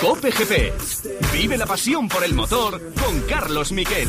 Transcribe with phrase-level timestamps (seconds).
[0.00, 1.32] Cope GP.
[1.32, 4.08] Vive la pasión por el motor con Carlos Miquel.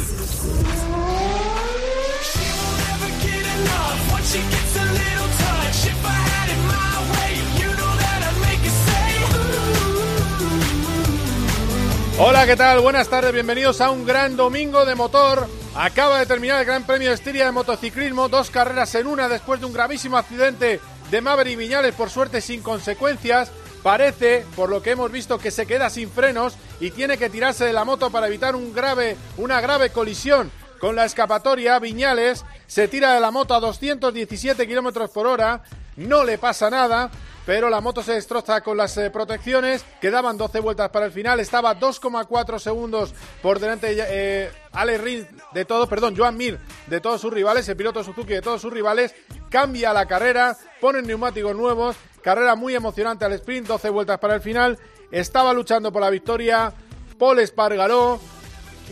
[12.19, 12.81] Hola, ¿qué tal?
[12.81, 15.47] Buenas tardes, bienvenidos a un gran domingo de motor.
[15.73, 19.59] Acaba de terminar el Gran Premio de Estiria de motociclismo, dos carreras en una después
[19.59, 20.79] de un gravísimo accidente
[21.11, 23.51] de Maverick Viñales, por suerte sin consecuencias.
[23.83, 27.65] Parece, por lo que hemos visto, que se queda sin frenos y tiene que tirarse
[27.65, 31.77] de la moto para evitar un grave, una grave colisión con la escapatoria.
[31.79, 35.63] Viñales se tira de la moto a 217 kilómetros por hora,
[35.97, 37.11] no le pasa nada
[37.45, 39.83] pero la moto se destroza con las eh, protecciones.
[39.99, 41.39] Quedaban 12 vueltas para el final.
[41.39, 47.01] Estaba 2,4 segundos por delante de eh, Alex Rins de todo, perdón, Joan Mir de
[47.01, 49.15] todos sus rivales, el piloto Suzuki de todos sus rivales.
[49.49, 51.95] Cambia la carrera, ponen neumáticos nuevos.
[52.21, 54.77] Carrera muy emocionante al sprint, 12 vueltas para el final.
[55.11, 56.71] Estaba luchando por la victoria
[57.17, 58.19] Paul Espargaró.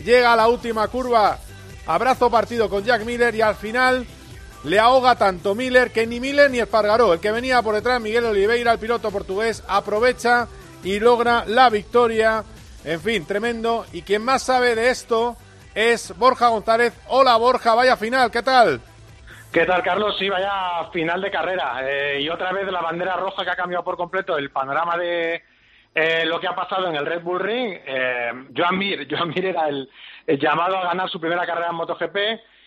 [0.04, 1.38] Llega a la última curva,
[1.86, 4.06] abrazo partido con Jack Miller y al final
[4.64, 7.12] le ahoga tanto Miller que ni Miller ni Espargaró.
[7.12, 10.48] El que venía por detrás, Miguel Oliveira, el piloto portugués, aprovecha
[10.82, 12.44] y logra la victoria.
[12.84, 13.86] En fin, tremendo.
[13.92, 15.36] Y quien más sabe de esto
[15.74, 16.92] es Borja González.
[17.08, 18.80] Hola Borja, vaya final, ¿qué tal?
[19.52, 20.16] ¿Qué tal, Carlos?
[20.16, 21.80] Sí, vaya final de carrera.
[21.82, 25.42] Eh, y otra vez la bandera roja que ha cambiado por completo el panorama de
[25.92, 27.78] eh, lo que ha pasado en el Red Bull Ring.
[27.84, 29.88] Eh, Joan Mir, Joan Mir era el,
[30.38, 32.16] llamado a ganar su primera carrera en MotoGP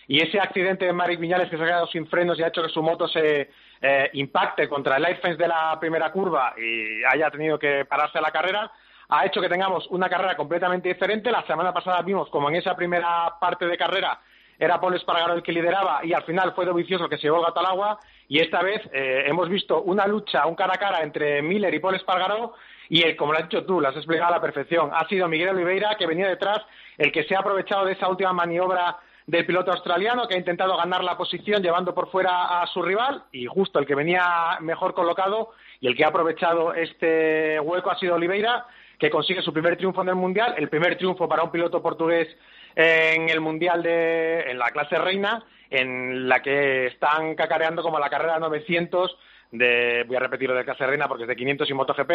[0.08, 2.64] y ese accidente de Maric Viñales que se ha quedado sin frenos y ha hecho
[2.64, 3.50] que su moto se
[3.82, 8.20] eh, impacte contra el light fence de la primera curva y haya tenido que pararse
[8.20, 8.72] la carrera,
[9.10, 11.32] ha hecho que tengamos una carrera completamente diferente.
[11.32, 14.20] La semana pasada vimos como en esa primera parte de carrera
[14.60, 17.38] era Paul Espargaro el que lideraba y al final fue Dovicioso el que se llevó
[17.38, 20.80] el gato al agua y esta vez eh, hemos visto una lucha, un cara a
[20.80, 22.54] cara entre Miller y Paul Espargaro
[22.90, 25.28] y el, como lo has dicho tú, lo has explicado a la perfección, ha sido
[25.28, 26.60] Miguel Oliveira que venía detrás,
[26.98, 28.98] el que se ha aprovechado de esa última maniobra
[29.28, 33.24] del piloto australiano que ha intentado ganar la posición llevando por fuera a su rival
[33.32, 37.98] y justo el que venía mejor colocado y el que ha aprovechado este hueco ha
[37.98, 38.66] sido Oliveira
[39.00, 42.28] que consigue su primer triunfo en el mundial, el primer triunfo para un piloto portugués
[42.76, 48.10] en el mundial de en la clase reina en la que están cacareando como la
[48.10, 49.18] carrera 900
[49.52, 52.12] de, voy a repetirlo de clase reina porque es de 500 y MotoGP,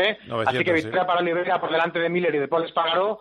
[0.46, 3.20] así que victoria para Oliveira por delante de Miller y de Paul Espargaró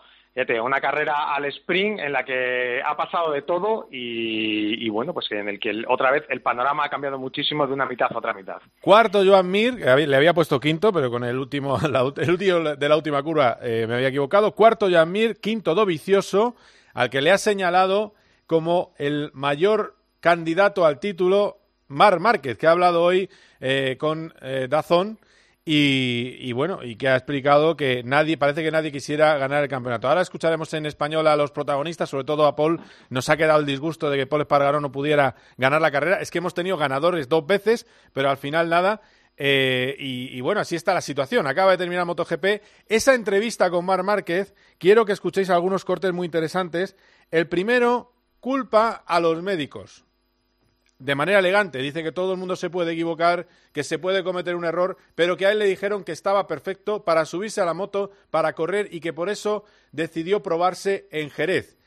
[0.61, 5.49] una carrera al sprint en la que ha pasado de todo y, bueno, pues en
[5.49, 8.57] el que otra vez el panorama ha cambiado muchísimo de una mitad a otra mitad.
[8.81, 11.79] Cuarto Joan Mir, le había puesto quinto, pero con el último,
[12.17, 14.53] el último de la última curva eh, me había equivocado.
[14.53, 16.55] Cuarto Joan Mir, quinto Dovicioso,
[16.93, 18.13] al que le ha señalado
[18.45, 24.67] como el mayor candidato al título Mar Márquez, que ha hablado hoy eh, con eh,
[24.69, 25.19] Dazón
[25.69, 30.07] y, bueno, y que ha explicado que nadie, parece que nadie quisiera ganar el campeonato.
[30.07, 32.79] Ahora escucharemos en español a los protagonistas, sobre todo a Paul.
[33.09, 36.21] Nos ha quedado el disgusto de que Paul Espargaró no pudiera ganar la carrera.
[36.21, 39.01] Es que hemos tenido ganadores dos veces, pero al final nada.
[39.35, 41.45] Eh, y, bueno, así está la situación.
[41.47, 42.63] Acaba de terminar MotoGP.
[42.87, 46.95] Esa entrevista con Mar Márquez, quiero que escuchéis algunos cortes muy interesantes.
[47.29, 50.06] El primero, culpa a los médicos
[50.99, 51.79] de manera elegante.
[51.79, 55.37] Dice que todo el mundo se puede equivocar, que se puede cometer un error, pero
[55.37, 58.87] que a él le dijeron que estaba perfecto para subirse a la moto, para correr
[58.91, 61.77] y que por eso decidió probarse en Jerez.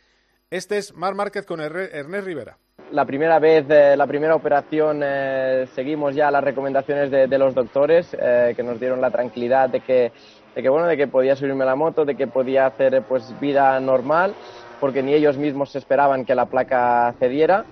[0.50, 2.58] Este es Mar Márquez con Ernest Rivera.
[2.92, 8.16] La primera vez, eh, la primera operación, eh, seguimos ya las recomendaciones de, los doctores
[8.20, 10.10] eh, que nos dieron la tranquilidad de que,
[10.56, 13.32] de que, bueno, de que podía subirme a la moto, de que podía hacer pues
[13.38, 14.34] vida normal,
[14.80, 17.64] porque ni ellos mismos esperaban que la placa cediera.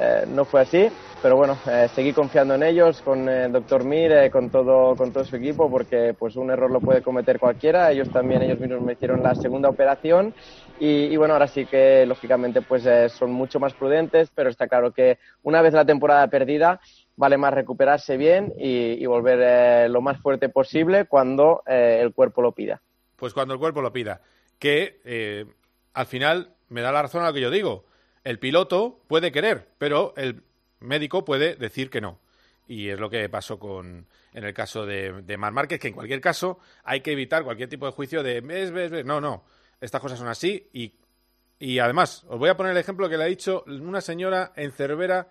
[0.00, 0.88] Eh, no fue así,
[1.20, 5.12] pero bueno, eh, seguí confiando en ellos, con el doctor Mir, eh, con, todo, con
[5.12, 7.90] todo su equipo, porque pues un error lo puede cometer cualquiera.
[7.90, 10.32] Ellos también, ellos mismos me hicieron la segunda operación
[10.78, 15.18] y, bueno, ahora sí que lógicamente pues son mucho más prudentes, pero está claro que
[15.42, 16.80] una vez la temporada perdida,
[17.16, 22.80] vale más recuperarse bien y, volver lo más fuerte posible cuando el cuerpo lo pida.
[23.16, 24.20] Pues cuando el cuerpo lo pida.
[24.60, 25.48] Que
[25.94, 27.87] al final me da la razón a lo que yo digo
[28.28, 30.42] el piloto puede querer, pero el
[30.80, 32.20] médico puede decir que no.
[32.66, 35.94] Y es lo que pasó con, en el caso de, de Mar Márquez, que en
[35.94, 39.06] cualquier caso hay que evitar cualquier tipo de juicio de ves, ves, ves.
[39.06, 39.44] No, no.
[39.80, 40.92] Estas cosas son así y,
[41.58, 44.72] y además, os voy a poner el ejemplo que le ha dicho una señora en
[44.72, 45.30] Cervera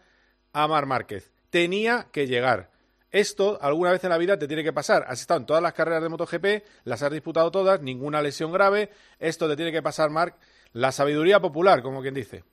[0.53, 1.31] a Mar Márquez.
[1.51, 2.71] Tenía que llegar.
[3.11, 5.05] Esto alguna vez en la vida te tiene que pasar.
[5.07, 8.89] Has estado en todas las carreras de MotoGP, las has disputado todas, ninguna lesión grave.
[9.19, 10.35] Esto te tiene que pasar, Marc.
[10.73, 12.43] La sabiduría popular, como quien dice.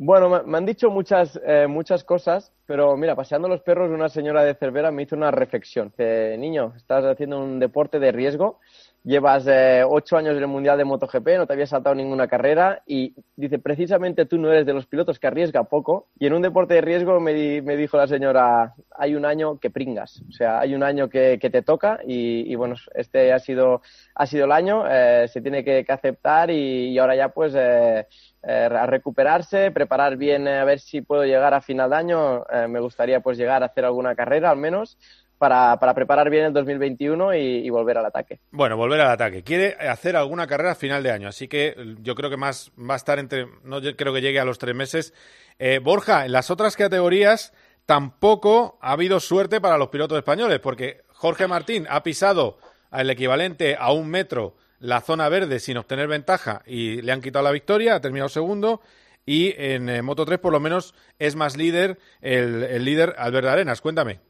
[0.00, 4.44] Bueno, me han dicho muchas, eh, muchas cosas pero mira, paseando los perros, una señora
[4.44, 5.88] de Cervera me hizo una reflexión.
[5.88, 8.60] Dice, niño, estás haciendo un deporte de riesgo
[9.04, 12.82] llevas eh, ocho años en el Mundial de MotoGP, no te había saltado ninguna carrera
[12.86, 16.42] y dice, precisamente tú no eres de los pilotos que arriesga poco y en un
[16.42, 20.74] deporte de riesgo me, dijo la señora, hay un año que pringas, o sea, hay
[20.74, 23.80] un año que, te toca y, bueno, este ha sido,
[24.14, 28.06] ha sido el año, eh, se tiene que, aceptar y, ahora ya pues eh,
[28.42, 33.20] a recuperarse, preparar bien a ver si puedo llegar a final de año, me gustaría
[33.20, 34.98] pues llegar a hacer alguna carrera al menos
[35.38, 38.40] para, para preparar bien el 2021 y, volver al ataque.
[38.50, 39.42] Bueno, volver al ataque.
[39.42, 42.94] Quiere hacer alguna carrera a final de año, así que yo creo que más va
[42.94, 45.14] a estar entre, no creo que llegue a los tres meses.
[45.58, 47.52] Eh, Borja, en las otras categorías
[47.86, 52.58] tampoco ha habido suerte para los pilotos españoles, porque Jorge Martín ha pisado
[52.92, 57.44] el equivalente a un metro la zona verde sin obtener ventaja y le han quitado
[57.44, 58.80] la victoria, ha terminado segundo.
[59.26, 63.48] Y en eh, Moto 3 por lo menos es más líder el, el líder Albert
[63.48, 63.80] Arenas.
[63.80, 64.20] Cuéntame.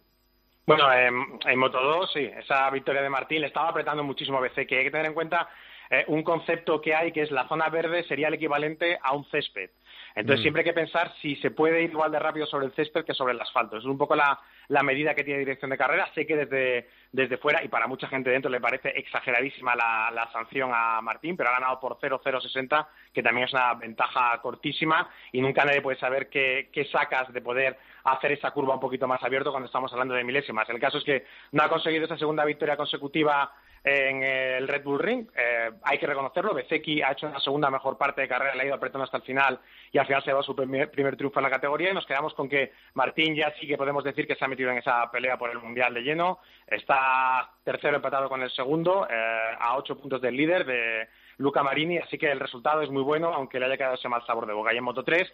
[0.69, 4.67] Bueno, en, Moto 2, sí, esa victoria de Martín le estaba apretando muchísimo a BC,
[4.67, 5.49] que hay que tener en cuenta
[5.89, 9.25] eh, un concepto que hay, que es la zona verde sería el equivalente a un
[9.31, 9.71] césped.
[10.15, 10.43] Entonces mm.
[10.43, 13.15] siempre hay que pensar si se puede ir igual de rápido sobre el césped que
[13.15, 13.79] sobre el asfalto.
[13.79, 14.39] Es un poco la,
[14.83, 16.11] medida que tiene dirección de carrera.
[16.15, 20.71] Sé que desde, desde fuera y para mucha gente dentro le parece exageradísima la, sanción
[20.75, 25.65] a Martín, pero ha ganado por 0-0-60, que también es una ventaja cortísima y nunca
[25.65, 27.79] nadie puede saber qué, qué sacas de poder
[28.13, 30.69] hacer esa curva un poquito más abierto cuando estamos hablando de milésimas.
[30.69, 33.53] El caso es que no ha conseguido esa segunda victoria consecutiva
[33.85, 35.29] en el Red Bull Ring.
[35.37, 38.67] Eh, hay que reconocerlo, Bezeki ha hecho una segunda mejor parte de carrera, le ha
[38.67, 39.61] ido apretando hasta el final
[39.93, 42.49] y al final se dado su primer, triunfo en la categoría y nos quedamos con
[42.49, 45.51] que Martín ya sí que podemos decir que se ha metido en esa pelea por
[45.51, 46.39] el Mundial de lleno.
[46.67, 51.09] Está tercero empatado con el segundo, eh, a ocho puntos del líder de
[51.39, 54.25] Luca Marini, así que el resultado es muy bueno, aunque le haya quedado ese mal
[54.27, 54.73] sabor de boca.
[54.75, 55.33] Y en Moto 3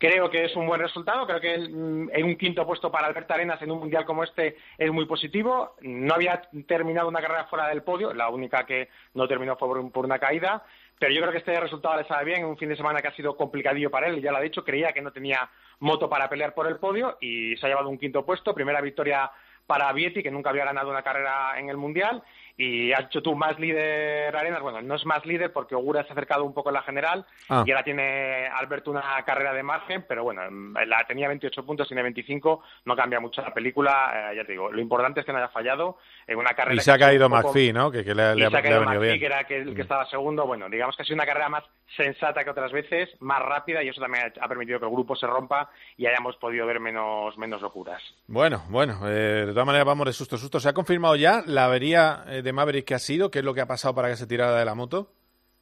[0.00, 3.34] Creo que es un buen resultado, creo que mm, en un quinto puesto para Alberto
[3.34, 5.76] Arenas en un mundial como este es muy positivo.
[5.82, 10.06] No había terminado una carrera fuera del podio, la única que no terminó fue por,
[10.06, 10.64] una caída,
[10.98, 13.08] pero yo creo que este resultado le sabe bien en un fin de semana que
[13.08, 15.50] ha sido complicadillo para él, ya lo ha dicho, creía que no tenía
[15.80, 19.30] moto para pelear por el podio y se ha llevado un quinto puesto, primera victoria
[19.66, 22.22] para Vietti, que nunca había ganado una carrera en el Mundial,
[22.62, 26.10] y has hecho tú más líder Arenas, bueno, no es más líder porque Ogura se
[26.10, 27.64] ha acercado un poco en la general ah.
[27.66, 30.42] y ahora tiene Alberto una carrera de margen, pero bueno,
[30.84, 34.70] la tenía 28 puntos, tiene 25, no cambia mucho la película, eh, ya te digo,
[34.70, 35.96] lo importante es que no haya fallado
[36.26, 36.76] en una carrera...
[36.76, 37.90] Y se ha caído McPhee, ¿no?
[37.90, 39.18] Que, le, ha, venido bien.
[39.18, 39.80] que era el que mm.
[39.80, 41.64] estaba segundo, bueno, digamos que ha sido una carrera más
[41.96, 45.26] sensata que otras veces, más rápida y eso también ha permitido que el grupo se
[45.26, 48.02] rompa y hayamos podido ver menos, menos locuras.
[48.28, 50.60] Bueno, bueno, eh, de todas maneras vamos de susto a susto.
[50.60, 53.30] ¿Se ha confirmado ya la avería eh, de Maverick que ha sido?
[53.30, 55.12] ¿Qué es lo que ha pasado para que se tirara de la moto?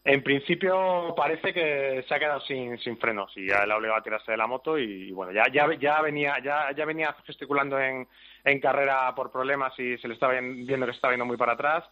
[0.04, 4.00] En principio parece que se ha quedado sin, sin frenos y ya le ha obligado
[4.00, 7.78] a tirarse de la moto y, bueno, ya, ya, ya venía ya, ya venía gesticulando
[7.78, 8.08] en,
[8.44, 11.84] en carrera por problemas y se le estaba viendo que estaba yendo muy para atrás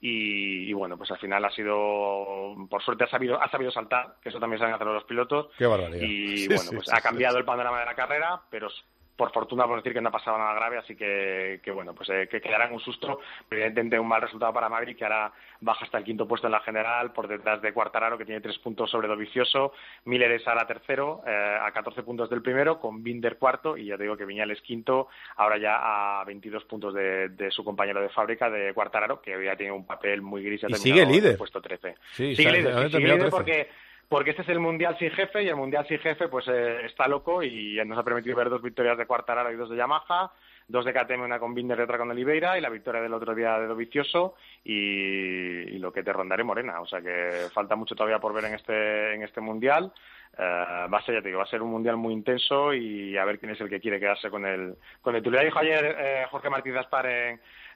[0.00, 4.28] y, bueno, pues al final ha sido, por suerte ha sabido, ha sabido saltar, que
[4.28, 5.48] eso también saben hacer los pilotos.
[5.56, 6.06] Qué barbaridad.
[6.06, 8.68] Y bueno, pues ha cambiado el panorama de la carrera, pero
[9.16, 12.08] por fortuna por decir que no ha pasado nada grave, así que, que bueno, pues
[12.10, 13.20] eh, que quedará en un susto,
[13.50, 16.60] evidentemente un mal resultado para Maverick, que ahora baja hasta el quinto puesto en la
[16.60, 19.72] general, por detrás de Cuartararo, que tiene tres puntos sobre Dovicioso,
[20.04, 23.96] Miller es ahora tercero, eh, a 14 puntos del primero, con Binder cuarto, y ya
[23.96, 28.50] digo que Viñales quinto, ahora ya a 22 puntos de, de su compañero de fábrica,
[28.50, 31.36] de Cuartararo, que había tenido un papel muy gris y, sigue líder.
[31.36, 31.94] puesto 13.
[32.12, 33.68] Sí, sigue líder, sigue líder porque
[34.14, 37.08] porque este es el Mundial sin jefe y el Mundial sin jefe pues eh, está
[37.08, 40.30] loco y nos ha permitido ver dos victorias de Cuartararo y dos de Yamaha,
[40.68, 43.34] dos de KTM, una con Binder y otra con Oliveira y la victoria del otro
[43.34, 48.20] día de Dovicioso y, lo que te rondaré Morena, o sea que falta mucho todavía
[48.20, 49.92] por ver en este en este Mundial.
[50.36, 53.16] Eh, va a ser, ya te digo, va a ser un mundial muy intenso y
[53.16, 56.26] a ver quién es el que quiere quedarse con el con el dijo ayer eh,
[56.30, 57.06] Jorge Martínez Aspar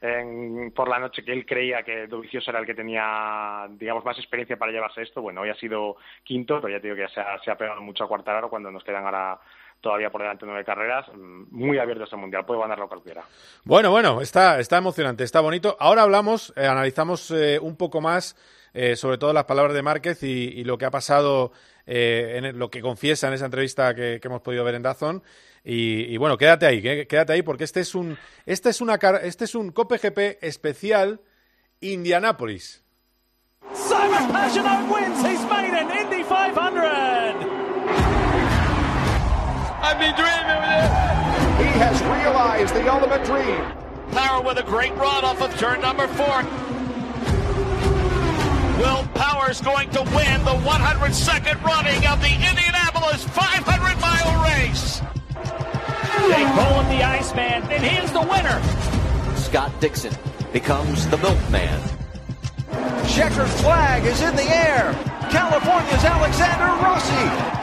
[0.00, 4.18] en, por la noche que él creía que Dovicioso era el que tenía, digamos, más
[4.18, 5.22] experiencia para llevarse esto.
[5.22, 7.58] Bueno, hoy ha sido quinto, pero ya te digo que ya se ha, se ha
[7.58, 9.38] pegado mucho a Cuartararo cuando nos quedan ahora
[9.80, 13.24] todavía por delante nueve carreras, mm, muy abierto este mundial, puede ganarlo cualquiera.
[13.64, 15.76] Bueno, bueno, está, está emocionante, está bonito.
[15.78, 18.36] Ahora hablamos, eh, analizamos eh, un poco más,
[18.74, 21.52] eh, sobre todo las palabras de Márquez y, lo que ha pasado,
[21.86, 25.22] en lo que confiesa en esa entrevista que, hemos podido ver en Dazón.
[25.64, 28.16] Y, bueno, quédate ahí, quédate ahí, porque este es un,
[28.46, 31.20] este es una, este es un Cope GP especial
[31.80, 32.84] Indianápolis.
[33.72, 35.97] Simon Pagenaud wins his maiden
[39.98, 41.72] I've been dreaming with it.
[41.72, 43.60] He has realized the ultimate dream.
[44.12, 46.44] Power with a great run off of turn number four.
[48.78, 55.00] Will Power's going to win the 102nd running of the Indianapolis 500 mile race.
[56.30, 59.36] They Bowen, the Iceman, and here's the winner.
[59.36, 60.14] Scott Dixon
[60.52, 61.80] becomes the milkman.
[63.08, 64.92] Checkered flag is in the air.
[65.32, 67.57] California's Alexander Rossi.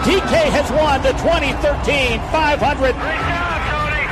[0.00, 2.56] TK has won the 2013 500.
[2.56, 4.04] Great job, Tony.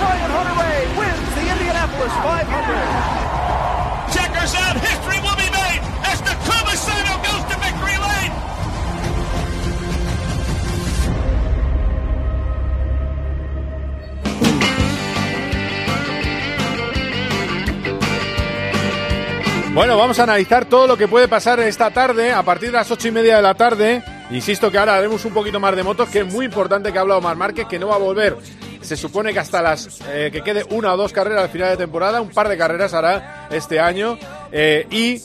[0.00, 4.16] Brian Hunter-Ray wins the Indianapolis 500.
[4.16, 4.80] Checkers out.
[4.80, 8.32] History will be made as the Kumasano goes to victory lane.
[19.74, 22.90] Bueno, vamos a analizar todo lo que puede pasar esta tarde, a partir de las
[22.90, 24.13] ocho y media de la tarde.
[24.30, 27.02] Insisto que ahora haremos un poquito más de motos, que es muy importante que ha
[27.02, 28.36] hablado Mar Márquez, que no va a volver.
[28.80, 31.76] Se supone que hasta las eh, que quede una o dos carreras al final de
[31.76, 34.18] temporada, un par de carreras hará este año.
[34.50, 35.22] Eh, y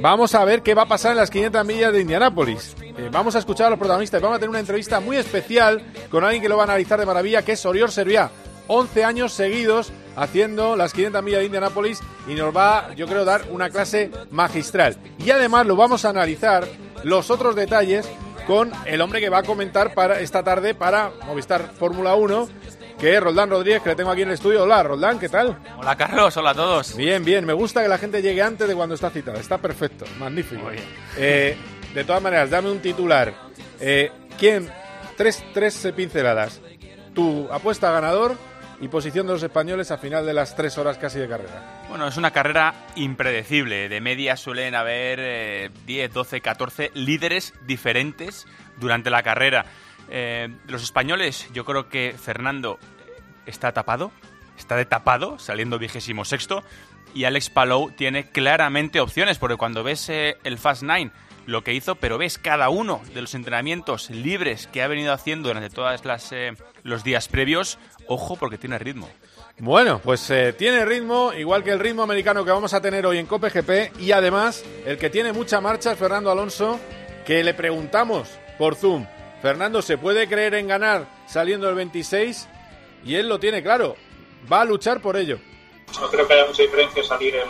[0.00, 2.74] vamos a ver qué va a pasar en las 500 millas de Indianápolis.
[2.80, 6.24] Eh, vamos a escuchar a los protagonistas vamos a tener una entrevista muy especial con
[6.24, 8.30] alguien que lo va a analizar de maravilla, que es Oriol Serviá.
[8.68, 13.42] 11 años seguidos haciendo las 500 millas de Indianápolis y nos va, yo creo, dar
[13.50, 14.96] una clase magistral.
[15.18, 16.66] Y además lo vamos a analizar
[17.04, 18.08] los otros detalles
[18.46, 22.48] con el hombre que va a comentar para esta tarde para Movistar Fórmula 1,
[22.98, 24.62] que es Roldán Rodríguez, que le tengo aquí en el estudio.
[24.62, 25.58] Hola, Roldán, ¿qué tal?
[25.78, 26.96] Hola Carlos, hola a todos.
[26.96, 29.38] Bien, bien, me gusta que la gente llegue antes de cuando está citada.
[29.38, 30.62] Está perfecto, magnífico.
[30.62, 30.84] Muy bien.
[31.16, 31.56] Eh,
[31.94, 33.32] de todas maneras, dame un titular.
[33.80, 34.70] Eh, ¿Quién?
[35.16, 36.60] Tres, tres pinceladas.
[37.14, 38.36] Tu apuesta ganador
[38.82, 41.84] y posición de los españoles a final de las tres horas casi de carrera.
[41.88, 43.88] Bueno, es una carrera impredecible.
[43.88, 48.44] De media suelen haber eh, 10, 12, 14 líderes diferentes
[48.78, 49.66] durante la carrera.
[50.10, 52.80] Eh, los españoles, yo creo que Fernando
[53.46, 54.10] está tapado,
[54.58, 56.64] está de tapado, saliendo vigésimo sexto,
[57.14, 61.12] y Alex Palou tiene claramente opciones, porque cuando ves eh, el Fast Nine,
[61.46, 65.50] lo que hizo, pero ves cada uno de los entrenamientos libres que ha venido haciendo
[65.50, 66.02] durante todos
[66.82, 69.08] los días previos, ojo porque tiene ritmo.
[69.58, 73.18] Bueno, pues eh, tiene ritmo, igual que el ritmo americano que vamos a tener hoy
[73.18, 76.80] en Cope GP, y además el que tiene mucha marcha es Fernando Alonso,
[77.26, 79.06] que le preguntamos por Zoom,
[79.42, 82.48] Fernando, ¿se puede creer en ganar saliendo el 26?
[83.04, 83.96] Y él lo tiene claro,
[84.50, 85.38] va a luchar por ello.
[86.00, 87.48] No creo que haya mucha diferencia salir el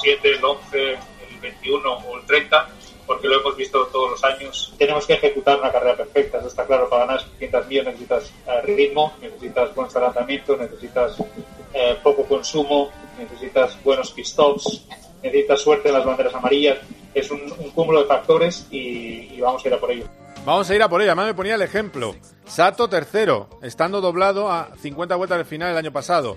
[0.00, 2.68] 7, el 11, el 21 o el 30,
[3.06, 4.74] porque lo hemos visto todos los años.
[4.78, 6.88] Tenemos que ejecutar una carrera perfecta, eso está claro.
[6.88, 11.16] Para ganar 500 millas necesitas eh, ritmo, necesitas buen lanzamiento, necesitas
[11.72, 14.86] eh, poco consumo, necesitas buenos pit stops,
[15.22, 16.78] necesitas suerte en las banderas amarillas.
[17.14, 20.06] Es un, un cúmulo de factores y, y vamos a ir a por ello.
[20.44, 21.12] Vamos a ir a por ella.
[21.12, 22.14] Además me ponía el ejemplo.
[22.44, 26.36] Sato tercero, estando doblado a 50 vueltas del final el año pasado.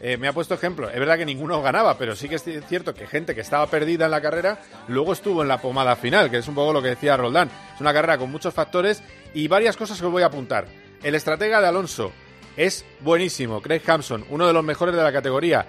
[0.00, 0.88] Eh, me ha puesto ejemplo.
[0.88, 4.04] Es verdad que ninguno ganaba, pero sí que es cierto que gente que estaba perdida
[4.04, 6.90] en la carrera luego estuvo en la pomada final, que es un poco lo que
[6.90, 7.50] decía Roldán.
[7.74, 9.02] Es una carrera con muchos factores
[9.34, 10.66] y varias cosas que os voy a apuntar.
[11.02, 12.12] El estratega de Alonso
[12.56, 13.60] es buenísimo.
[13.60, 15.66] Craig Hampson, uno de los mejores de la categoría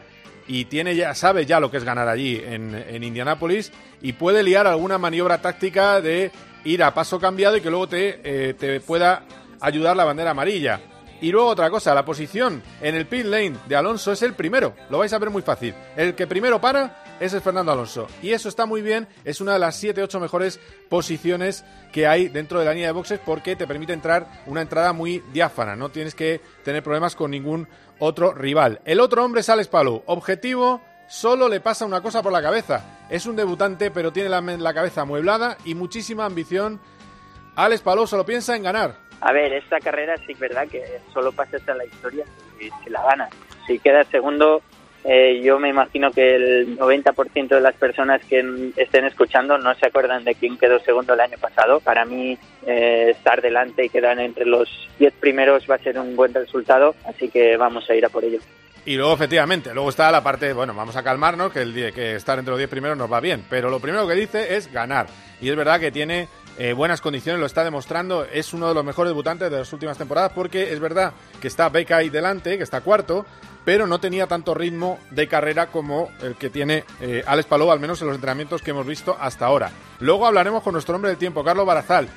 [0.47, 3.71] y tiene ya sabe ya lo que es ganar allí en, en Indianápolis
[4.01, 6.31] y puede liar alguna maniobra táctica de
[6.63, 9.23] ir a paso cambiado y que luego te, eh, te pueda
[9.61, 10.81] ayudar la bandera amarilla.
[11.21, 14.73] Y luego otra cosa, la posición en el pit lane de Alonso es el primero.
[14.89, 15.73] Lo vais a ver muy fácil.
[15.97, 18.07] El que primero para es el Fernando Alonso.
[18.21, 19.07] Y eso está muy bien.
[19.25, 23.19] Es una de las 7-8 mejores posiciones que hay dentro de la línea de boxes
[23.25, 25.75] porque te permite entrar una entrada muy diáfana.
[25.75, 27.67] No tienes que tener problemas con ningún
[27.99, 28.81] otro rival.
[28.85, 30.03] El otro hombre es Alex Palou.
[30.05, 32.99] Objetivo, solo le pasa una cosa por la cabeza.
[33.09, 36.79] Es un debutante, pero tiene la, la cabeza amueblada y muchísima ambición.
[37.55, 39.08] Alex Palou solo piensa en ganar.
[39.21, 40.83] A ver, esta carrera sí es verdad que
[41.13, 42.25] solo pasas a la historia
[42.57, 43.29] si, la ganas.
[43.67, 44.61] Si quedas segundo,
[45.03, 49.87] eh, yo me imagino que el 90% de las personas que estén escuchando no se
[49.87, 51.79] acuerdan de quién quedó segundo el año pasado.
[51.81, 56.15] Para mí, eh, estar delante y quedar entre los 10 primeros va a ser un
[56.15, 58.39] buen resultado, así que vamos a ir a por ello.
[58.85, 62.39] Y luego, efectivamente, luego está la parte, bueno, vamos a calmarnos, que, el, que estar
[62.39, 65.07] entre los 10 primeros nos va bien, pero lo primero que dice es ganar.
[65.41, 66.27] Y es verdad que tiene
[66.59, 69.97] eh, buenas condiciones, lo está demostrando, es uno de los mejores debutantes de las últimas
[69.97, 73.25] temporadas, porque es verdad que está Beca ahí delante, que está cuarto,
[73.63, 77.79] pero no tenía tanto ritmo de carrera como el que tiene eh, Alex Palou, al
[77.79, 79.71] menos en los entrenamientos que hemos visto hasta ahora.
[80.01, 82.09] Luego hablaremos con nuestro hombre del tiempo, Carlos Barazal,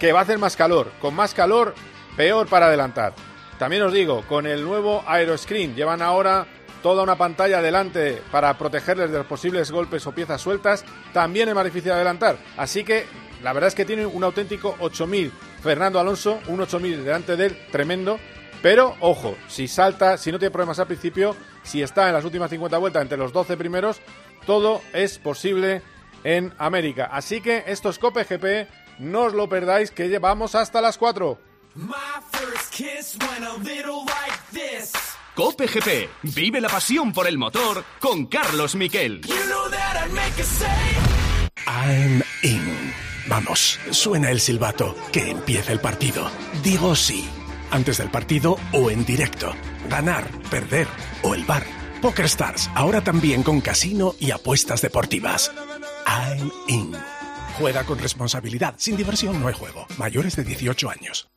[0.00, 0.90] que va a hacer más calor.
[0.98, 1.74] Con más calor,
[2.16, 3.12] peor para adelantar.
[3.58, 6.46] También os digo, con el nuevo Aeroscreen, llevan ahora
[6.84, 11.54] toda una pantalla delante para protegerles de los posibles golpes o piezas sueltas, también es
[11.54, 12.36] más difícil adelantar.
[12.58, 13.06] Así que
[13.44, 15.30] la verdad es que tiene un auténtico 8000
[15.62, 18.18] Fernando Alonso, un 8000 delante de él, tremendo.
[18.62, 22.48] Pero ojo, si salta, si no tiene problemas al principio, si está en las últimas
[22.50, 24.00] 50 vueltas entre los 12 primeros,
[24.46, 25.82] todo es posible
[26.24, 27.10] en América.
[27.12, 28.66] Así que esto es Cope GP
[28.98, 31.38] No os lo perdáis, que llevamos hasta las 4.
[35.34, 36.10] Cope GP.
[36.34, 39.20] Vive la pasión por el motor con Carlos Miquel.
[41.66, 43.03] I'm in.
[43.26, 44.94] Vamos, suena el silbato.
[45.12, 46.30] Que empiece el partido.
[46.62, 47.28] Digo sí.
[47.70, 49.54] Antes del partido o en directo.
[49.88, 50.86] Ganar, perder
[51.22, 51.64] o el bar.
[52.02, 55.50] Poker Stars, ahora también con casino y apuestas deportivas.
[56.06, 56.92] I'm in.
[57.58, 58.74] Juega con responsabilidad.
[58.76, 59.86] Sin diversión no hay juego.
[59.96, 61.28] Mayores de 18 años.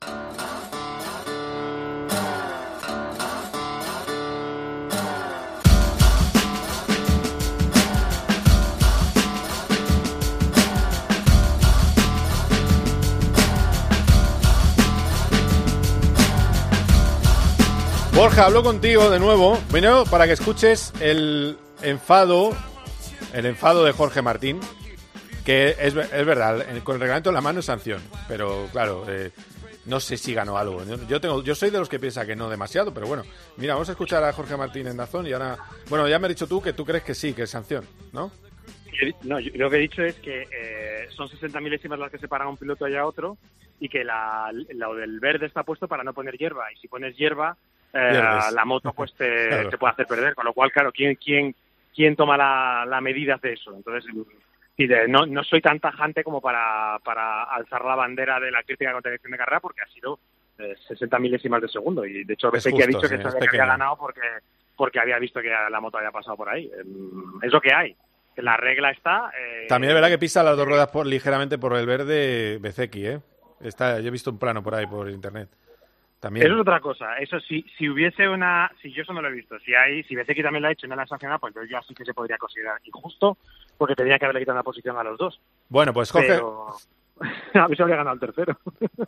[18.18, 19.60] Borja, hablo contigo de nuevo.
[19.70, 22.50] Bueno, para que escuches el enfado,
[23.32, 24.60] el enfado de Jorge Martín,
[25.46, 29.30] que es, es verdad, con el reglamento en la mano es sanción, pero claro, eh,
[29.86, 30.84] no sé si ganó algo.
[31.08, 33.22] Yo tengo, yo soy de los que piensa que no demasiado, pero bueno,
[33.56, 35.56] mira, vamos a escuchar a Jorge Martín en Dazón y ahora,
[35.88, 38.32] bueno, ya me has dicho tú que tú crees que sí, que es sanción, ¿no?
[39.26, 42.48] No, yo, lo que he dicho es que eh, son 60 milésimas las que separan
[42.48, 43.38] a un piloto y a otro
[43.80, 47.16] y que la, lo del verde está puesto para no poner hierba y si pones
[47.16, 47.56] hierba
[47.98, 49.70] eh, la moto pues te, Claro.
[49.70, 51.56] te puede hacer perder, con lo cual, claro, ¿quién, quién,
[51.96, 53.74] quién toma la, la medida de eso?
[53.76, 54.06] Entonces,
[55.08, 59.10] no, no soy tan tajante como para, para alzar la bandera de la crítica contra
[59.10, 60.20] la dirección de carrera porque ha sido
[60.60, 63.36] eh, 60 milésimas de segundo y de hecho Es Bezzecchi ha dicho sí, que, es
[63.36, 64.22] que había ganado porque,
[64.76, 66.72] porque había visto que la moto había pasado por ahí.
[66.80, 67.96] Em, Es lo que hay.
[68.38, 69.32] La regla está...
[69.36, 73.08] eh, También es verdad que pisa las dos ruedas por, ligeramente por el verde Bezeki,
[73.08, 73.20] ¿eh?
[73.62, 75.50] Está, yo he visto un plano por ahí por internet.
[76.20, 76.46] También.
[76.48, 77.18] Eso es otra cosa.
[77.18, 80.16] Eso sí, si hubiese una, si yo eso no lo he visto, si hay, si
[80.16, 82.06] Bezzecchi también lo ha hecho y no la ha sancionado, pues yo ya sí que
[82.06, 83.38] se podría considerar injusto,
[83.78, 85.40] porque tendría que haberle quitado la posición a los dos.
[85.70, 86.70] Bueno, pues Jorge, Pero
[87.54, 88.58] a ver si habría ganado el tercero.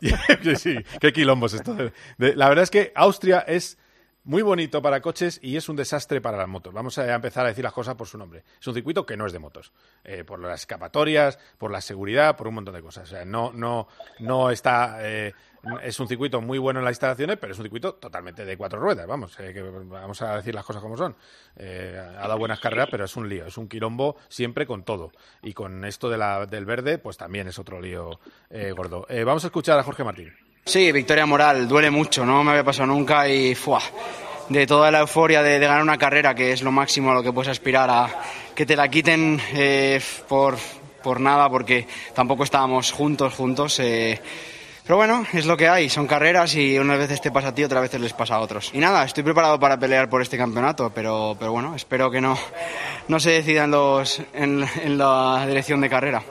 [0.42, 1.76] sí, sí, qué quilombos esto.
[2.18, 3.78] La verdad es que Austria es
[4.22, 6.72] muy bonito para coches y es un desastre para las motos.
[6.74, 8.44] Vamos a empezar a decir las cosas por su nombre.
[8.60, 9.72] Es un circuito que no es de motos.
[10.04, 13.04] Eh, por las escapatorias, por la seguridad, por un montón de cosas.
[13.10, 14.98] O sea, no, no, no está.
[15.00, 15.32] eh,
[15.82, 18.80] es un circuito muy bueno en las instalaciones, pero es un circuito totalmente de cuatro
[18.80, 19.06] ruedas.
[19.06, 21.14] Vamos, eh, que vamos a decir las cosas como son.
[21.56, 23.46] Eh, ha dado buenas carreras, pero es un lío.
[23.46, 25.12] Es un quilombo siempre con todo.
[25.42, 28.20] Y con esto de la, del verde, pues también es otro lío
[28.50, 29.06] eh, gordo.
[29.08, 30.32] Eh, vamos a escuchar a Jorge Martín.
[30.64, 33.80] Sí, victoria moral, duele mucho, no me había pasado nunca y ¡fua!
[34.50, 37.22] de toda la euforia de, de ganar una carrera, que es lo máximo a lo
[37.22, 38.10] que puedes aspirar, a
[38.54, 40.58] que te la quiten eh, por,
[41.02, 43.80] por nada, porque tampoco estábamos juntos, juntos.
[44.90, 47.62] Pero bueno, es lo que hay, son carreras y unas veces te pasa a ti,
[47.62, 48.72] otras veces les pasa a otros.
[48.74, 52.36] Y nada, estoy preparado para pelear por este campeonato, pero, pero bueno, espero que no,
[53.06, 56.24] no se decida en, los, en, la dirección de carrera.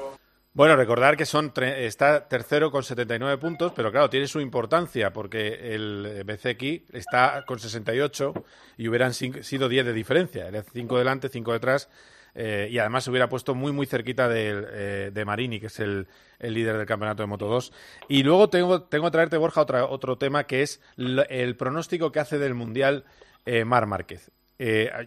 [0.51, 5.73] Bueno, recordar que son está tercero con 79 puntos, pero claro, tiene su importancia porque
[5.73, 8.33] el BCX está con 68
[8.75, 10.49] y hubieran sido 10 de diferencia.
[10.49, 11.87] Era 5 delante, 5 detrás.
[12.35, 15.79] Eh, y además se hubiera puesto muy muy cerquita del, eh, de Marini, que es
[15.79, 16.07] el,
[16.39, 17.71] el líder del campeonato de Moto 2.
[18.07, 22.19] Y luego tengo, tengo que traerte, Borja, otra, otro tema que es el pronóstico que
[22.19, 23.05] hace del Mundial
[23.45, 24.31] eh, Mar Márquez.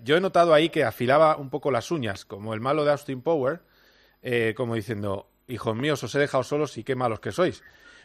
[0.03, 3.21] Yo he notado ahí que afilaba un poco las uñas, como el malo de Austin
[3.21, 3.61] Power,
[4.57, 7.63] como diciendo, hijos míos, os he dejado solos y qué malos que sois.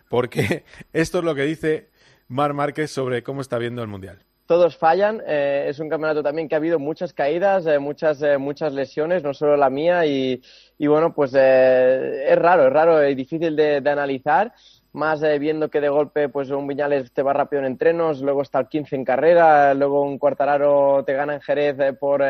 [0.10, 1.90] Porque esto es lo que dice
[2.28, 4.27] Mar Márquez sobre cómo está viendo el Mundial.
[4.48, 5.22] Todos fallan.
[5.28, 9.22] eh, es un campeonato también que ha habido muchas caídas, eh, muchas, eh, muchas lesiones,
[9.22, 10.06] no solo la mía.
[10.06, 10.42] Y,
[10.80, 14.54] bueno, pues eh, es raro, es raro y difícil de, analizar.
[14.94, 18.42] Más eh, viendo que de golpe pues un Viñales te va rápido en entrenos, luego
[18.42, 22.24] está el 15 en carrera, luego un Cuartararo te gana en Jerez eh, por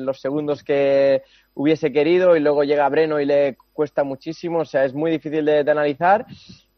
[0.00, 1.22] los segundos que
[1.54, 4.60] hubiese querido y luego llega Breno y le cuesta muchísimo.
[4.60, 6.26] O sea, es muy difícil de analizar.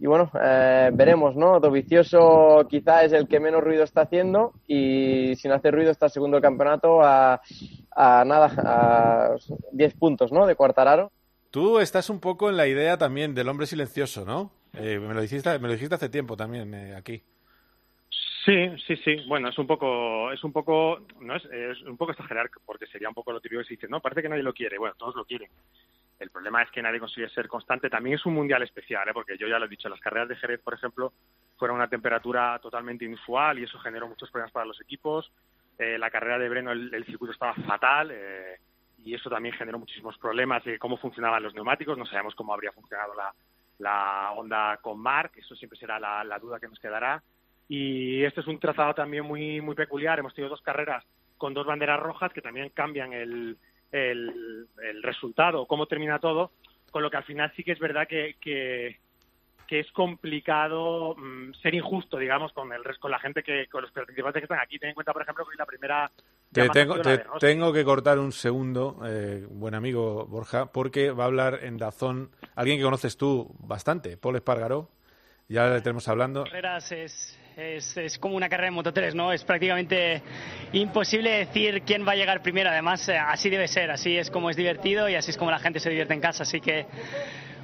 [0.02, 1.60] Y bueno, eh, veremos, ¿no?
[1.60, 6.38] Dovicioso quizá es el que menos ruido está haciendo y sin hacer ruido está segundo
[6.38, 7.40] el campeonato a,
[7.92, 9.36] a nada, a
[9.70, 10.44] 10 puntos, ¿no?
[10.44, 11.12] De Cuartararo.
[11.52, 14.50] Tú estás un poco en la idea también del hombre silencioso, ¿no?
[14.74, 17.22] Eh, me, lo dijiste, me lo dijiste hace tiempo también eh, aquí.
[18.44, 19.16] Sí, sí, sí.
[19.28, 23.08] Bueno, es un poco, es un poco, no es, es un poco exagerar porque sería
[23.08, 24.78] un poco lo típico que se dice, no, parece que nadie lo quiere.
[24.78, 25.48] Bueno, todos lo quieren.
[26.18, 27.90] El problema es que nadie consigue ser constante.
[27.90, 29.12] También es un mundial especial, ¿eh?
[29.12, 31.12] porque yo ya lo he dicho, las carreras de Jerez, por ejemplo,
[31.56, 35.32] fueron una temperatura totalmente inusual y eso generó muchos problemas para los equipos.
[35.78, 38.58] Eh, la carrera de Breno, el, el circuito estaba fatal eh,
[39.04, 41.98] y eso también generó muchísimos problemas de cómo funcionaban los neumáticos.
[41.98, 43.34] No sabemos cómo habría funcionado la,
[43.78, 47.22] la onda con Mark, eso siempre será la, la duda que nos quedará.
[47.68, 50.18] Y este es un trazado también muy, muy peculiar.
[50.18, 51.04] Hemos tenido dos carreras
[51.38, 53.56] con dos banderas rojas que también cambian el,
[53.92, 56.52] el, el resultado, cómo termina todo,
[56.90, 58.98] con lo que al final sí que es verdad que, que,
[59.66, 63.90] que es complicado mm, ser injusto, digamos, con el con la gente que, con los
[63.90, 64.78] participantes que están aquí.
[64.78, 66.10] Ten en cuenta, por ejemplo, que hoy la primera
[66.52, 66.68] Te
[67.40, 72.30] tengo que cortar un segundo, eh, buen amigo Borja, porque va a hablar en Dazón
[72.54, 74.90] alguien que conoces tú bastante, Paul Espargaró.
[75.48, 76.44] Ya le tenemos hablando.
[76.44, 79.32] carreras es, es, es como una carrera de Moto 3, ¿no?
[79.32, 80.22] Es prácticamente
[80.72, 82.70] imposible decir quién va a llegar primero.
[82.70, 85.58] Además, eh, así debe ser, así es como es divertido y así es como la
[85.58, 86.44] gente se divierte en casa.
[86.44, 86.86] Así que,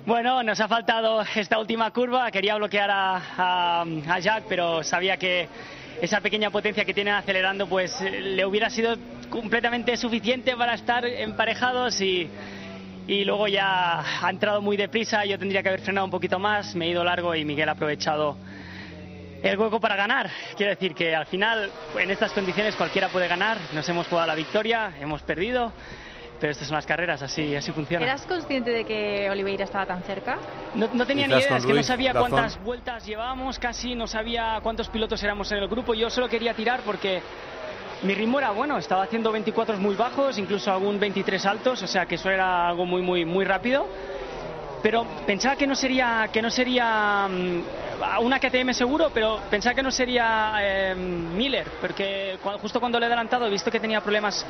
[0.05, 2.31] bueno, nos ha faltado esta última curva.
[2.31, 5.49] Quería bloquear a, a, a Jack, pero sabía que
[6.03, 8.97] esa pequeña potencia que tiene acelerando, pues eh, le hubiera sido
[9.31, 12.29] completamente suficiente para estar emparejados y
[13.07, 16.75] y luego ya ha entrado muy deprisa, yo tendría que haber frenado un poquito más,
[16.75, 18.37] me he ido largo y Miguel ha aprovechado
[19.43, 20.29] el hueco para ganar.
[20.57, 24.35] Quiero decir que al final, en estas condiciones cualquiera puede ganar, nos hemos jugado la
[24.35, 25.73] victoria, hemos perdido,
[26.41, 28.05] pero estas son las carreras, así, así funciona.
[28.05, 30.39] ¿Eras consciente de que Oliveira estaba tan cerca?
[30.75, 32.31] No, no tenía ni idea, es que no sabía Dazón.
[32.31, 35.95] cuántas vueltas llevábamos, casi no sabía cuántos pilotos éramos en el grupo.
[35.95, 37.23] Yo solo quería tirar porque
[38.03, 42.07] mi ritmo era bueno, estaba haciendo 24 muy bajos, incluso algún 23 altos, o sea
[42.07, 43.87] que eso era algo muy muy muy rápido.
[44.83, 47.63] Pero pensaba que no sería que no sería mm,
[48.25, 53.09] una KTM seguro, pero pensaba que no sería eh, Miller, porque justo cuando le he
[53.09, 54.47] adelantado he visto que tenía problemas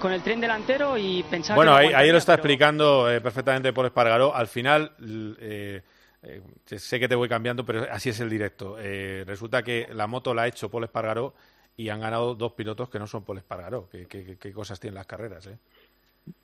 [0.00, 3.20] con el tren delantero y pensaba Bueno, que ahí, ahí lo está pero- explicando eh,
[3.20, 4.34] perfectamente Paul Espargaró.
[4.34, 4.92] Al final,
[5.40, 5.82] eh,
[6.22, 6.40] eh,
[6.76, 8.76] sé que te voy cambiando, pero así es el directo.
[8.78, 11.34] Eh, resulta que la moto la ha hecho Paul Espargaró
[11.76, 13.88] y han ganado dos pilotos que no son Paul Espargaró.
[13.90, 15.58] ¿Qué, qué, qué- qué cosas tienen las carreras, eh?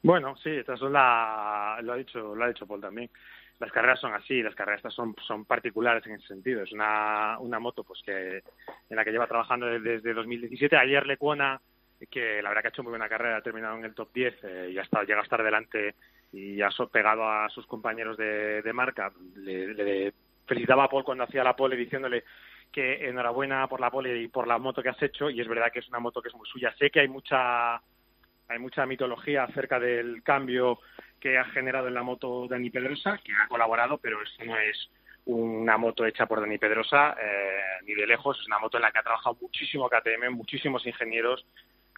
[0.02, 3.10] Bueno, sí, estas son la, lo ha dicho, lo ha dicho Paul también.
[3.58, 6.62] Las carreras son así, las carreras estas son, son particulares en ese sentido.
[6.62, 10.76] Es una, una moto pues que en la que lleva trabajando desde, desde 2017.
[10.76, 11.60] Ayer Lecuona,
[12.10, 14.34] que la verdad que ha hecho muy buena carrera, ha terminado en el top 10
[14.42, 15.94] eh, y ha estado, llega a estar delante
[16.32, 19.12] y ha pegado a sus compañeros de, de marca.
[19.36, 20.14] Le, le
[20.46, 22.24] felicitaba a Paul cuando hacía la pole diciéndole
[22.72, 25.72] que enhorabuena por la pole y por la moto que has hecho y es verdad
[25.72, 26.74] que es una moto que es muy suya.
[26.78, 27.82] Sé que hay mucha
[28.50, 30.80] hay mucha mitología acerca del cambio
[31.20, 34.90] que ha generado en la moto Dani Pedrosa, que ha colaborado, pero esto no es
[35.26, 38.90] una moto hecha por Dani Pedrosa, eh, ni de lejos, es una moto en la
[38.90, 41.46] que ha trabajado muchísimo KTM, muchísimos ingenieros,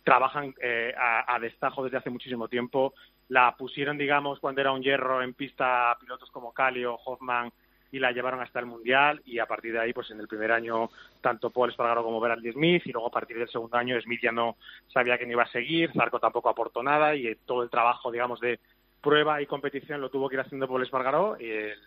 [0.04, 2.92] trabajan eh, a, a destajo desde hace muchísimo tiempo,
[3.28, 7.50] la pusieron, digamos, cuando era un hierro en pista pilotos como Calio, Hoffman,
[7.92, 10.50] y la llevaron hasta el Mundial y a partir de ahí, pues en el primer
[10.50, 10.88] año,
[11.20, 14.32] tanto Paul Espargaro como Bradley Smith y luego a partir del segundo año Smith ya
[14.32, 14.56] no
[14.88, 18.10] sabía que no iba a seguir, Zarco tampoco aportó nada y eh, todo el trabajo,
[18.10, 18.58] digamos, de
[19.02, 21.78] prueba y competición lo tuvo que ir haciendo Paul Espargaró y el-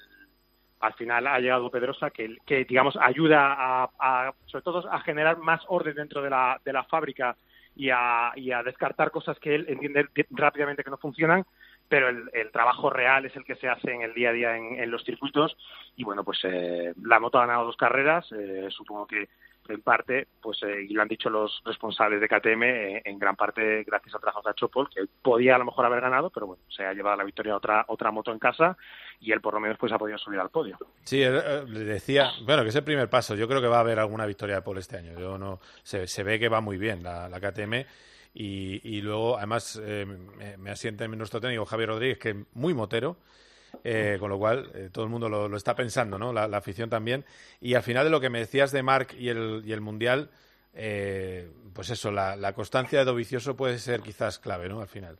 [0.81, 5.37] al final ha llegado Pedrosa que, que digamos, ayuda a, a, sobre todo a generar
[5.39, 7.35] más orden dentro de la, de la fábrica
[7.75, 11.45] y a, y a descartar cosas que él entiende rápidamente que no funcionan
[11.87, 14.89] pero el, trabajo real es el que se hace en el día a día en,
[14.89, 15.55] los circuitos
[15.95, 19.27] y bueno pues eh, la moto ha ganado dos carreras eh, supongo que
[19.69, 23.35] en parte pues eh, y lo han dicho los responsables de KTM eh, en gran
[23.35, 26.63] parte gracias al trabajo hecho Paul que podía a lo mejor haber ganado pero bueno
[26.69, 28.77] se ha llevado la victoria a otra otra moto en casa
[29.19, 32.31] y él por lo menos pues ha podido subir al podio Sí, eh, le decía,
[32.43, 33.35] bueno, que es el primer paso.
[33.35, 35.13] Yo creo que va a haber alguna victoria de Paul este año.
[35.19, 37.85] Yo no, se, se ve que va muy bien la, la KTM
[38.35, 42.35] y, y luego, además, eh, me, me asienta en nuestro técnico Javier Rodríguez, que es
[42.53, 43.17] muy motero,
[43.83, 46.31] eh, con lo cual eh, todo el mundo lo, lo está pensando, ¿no?
[46.31, 47.25] La, la afición también.
[47.59, 50.29] Y al final de lo que me decías de Marc y el, y el Mundial,
[50.73, 54.81] eh, pues eso, la, la constancia de Dovicioso puede ser quizás clave, ¿no?
[54.81, 55.17] Al final.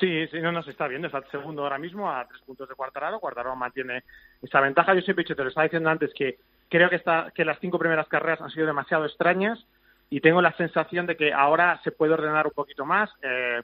[0.00, 1.06] Sí, sí, no, no se está viendo.
[1.06, 3.20] Está segundo ahora mismo a tres puntos de Cuartararo.
[3.20, 4.02] Cuartararo mantiene
[4.42, 4.94] esa ventaja.
[4.94, 7.58] Yo siempre he dicho, te lo estaba diciendo antes, que creo que, está, que las
[7.60, 9.64] cinco primeras carreras han sido demasiado extrañas
[10.10, 13.10] y tengo la sensación de que ahora se puede ordenar un poquito más.
[13.22, 13.62] Eh,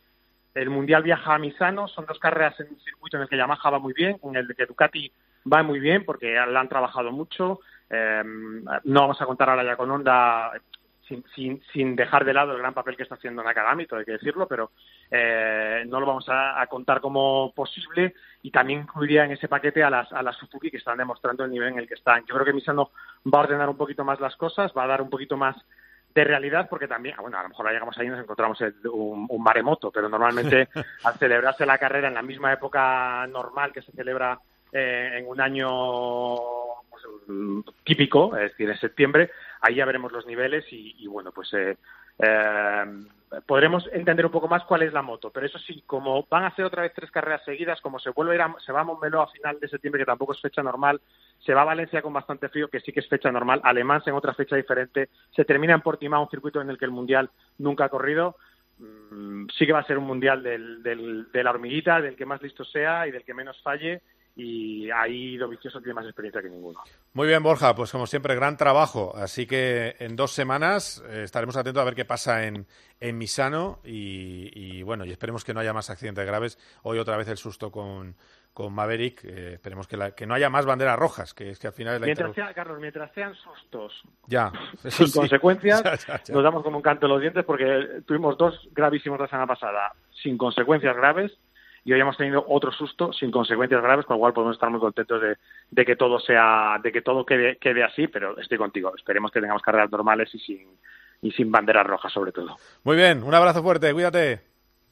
[0.54, 1.86] el Mundial viaja a Misano.
[1.88, 4.54] Son dos carreras en un circuito en el que Yamaha va muy bien, en el
[4.56, 5.12] que Ducati
[5.50, 7.60] va muy bien porque la han trabajado mucho.
[7.88, 10.52] Eh, no vamos a contar ahora ya con Honda
[11.10, 14.04] sin, sin, sin, dejar de lado el gran papel que está haciendo Nakagami, todo hay
[14.04, 14.70] que decirlo, pero
[15.10, 19.82] eh, no lo vamos a, a, contar como posible y también incluiría en ese paquete
[19.82, 22.24] a las, a las Suzuki que están demostrando el nivel en el que están.
[22.26, 22.92] Yo creo que Misano
[23.26, 25.56] va a ordenar un poquito más las cosas, va a dar un poquito más
[26.14, 28.74] de realidad, porque también, ah, bueno, a lo mejor llegamos ahí y nos encontramos el,
[28.92, 30.68] un, un, maremoto, pero normalmente
[31.04, 34.38] al celebrarse la carrera en la misma época normal que se celebra
[34.72, 35.68] eh, en un año
[36.88, 37.04] pues,
[37.84, 41.76] típico, es decir, en septiembre, ahí ya veremos los niveles y, y bueno, pues eh,
[42.22, 42.84] eh,
[43.46, 45.30] podremos entender un poco más cuál es la moto.
[45.30, 48.32] Pero eso sí, como van a ser otra vez tres carreras seguidas, como se vuelve
[48.32, 50.62] a ir a, se va a Montmeló a final de septiembre, que tampoco es fecha
[50.62, 51.00] normal,
[51.38, 54.14] se va a Valencia con bastante frío, que sí que es fecha normal, Alemán en
[54.14, 57.84] otra fecha diferente, se termina en Portimao, un circuito en el que el Mundial nunca
[57.84, 58.36] ha corrido,
[59.56, 62.40] sí que va a ser un mundial del, del, de la hormiguita, del que más
[62.42, 64.02] listo sea y del que menos falle.
[64.36, 66.80] Y ahí Dovizioso tiene más experiencia que ninguno.
[67.12, 69.12] Muy bien, Borja, pues como siempre, gran trabajo.
[69.16, 72.66] Así que en dos semanas eh, estaremos atentos a ver qué pasa en,
[73.00, 76.58] en Misano y, y, bueno, y esperemos que no haya más accidentes graves.
[76.82, 78.16] Hoy otra vez el susto con,
[78.52, 79.24] con Maverick.
[79.24, 81.94] Eh, esperemos que, la, que, no haya más banderas rojas, que es que al final
[81.94, 84.52] es la mientras sea, Carlos, mientras sean sustos ya,
[84.88, 85.18] sin sí.
[85.18, 86.34] consecuencias, ya, ya, ya.
[86.34, 89.92] nos damos como un canto en los dientes porque tuvimos dos gravísimos la semana pasada
[90.22, 91.32] sin consecuencias graves
[91.84, 94.80] y hoy hemos tenido otro susto sin consecuencias graves, con lo cual podemos estar muy
[94.80, 95.36] contentos de,
[95.70, 98.92] de que todo sea, de que todo quede, quede así, pero estoy contigo.
[98.96, 100.68] Esperemos que tengamos carreras normales y sin,
[101.22, 102.56] y sin banderas rojas sobre todo.
[102.84, 104.40] Muy bien, un abrazo fuerte, cuídate.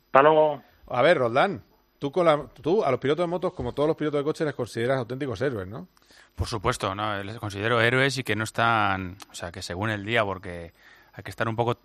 [0.06, 0.62] Hasta luego.
[0.88, 1.62] A ver, Roldán,
[1.98, 4.44] tú, con la, tú a los pilotos de motos, como todos los pilotos de coche,
[4.44, 5.88] les consideras auténticos héroes, ¿no?
[6.34, 10.04] Por supuesto, no, les considero héroes y que no están, o sea, que según el
[10.04, 10.72] día, porque
[11.12, 11.78] hay que estar un poco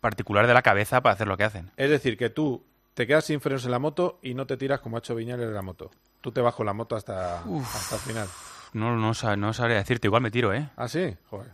[0.00, 1.70] particular de la cabeza para hacer lo que hacen.
[1.76, 2.64] Es decir, que tú
[2.96, 5.46] te quedas sin frenos en la moto y no te tiras como ha hecho Viñales
[5.48, 5.90] en la moto.
[6.22, 8.26] Tú te con la moto hasta, hasta el final.
[8.72, 10.70] No, no, no sabría decirte, igual me tiro, ¿eh?
[10.76, 11.14] ¿Ah, sí?
[11.28, 11.52] Joder.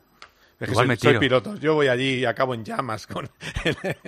[0.61, 1.13] Es Igual soy, me tiro.
[1.15, 1.57] soy piloto.
[1.57, 3.09] Yo voy allí y acabo en llamas.
[3.09, 3.29] Con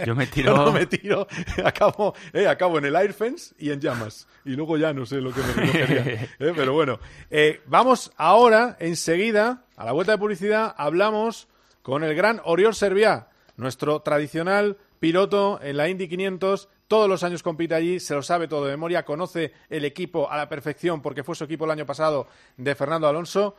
[0.06, 1.26] Yo me tiro- Yo no me tiro.
[1.64, 4.28] Acabo, eh, acabo en el air fence y en llamas.
[4.44, 6.02] Y luego ya no sé lo que me recogería.
[6.38, 11.48] Eh, Pero bueno, Eh, vamos ahora, enseguida, a la vuelta de publicidad, hablamos
[11.82, 16.68] con el gran Oriol Serviá, nuestro tradicional piloto en la Indy 500.
[16.88, 20.36] Todos los años compite allí, se lo sabe todo de memoria, conoce el equipo a
[20.36, 23.56] la perfección porque fue su equipo el año pasado de Fernando Alonso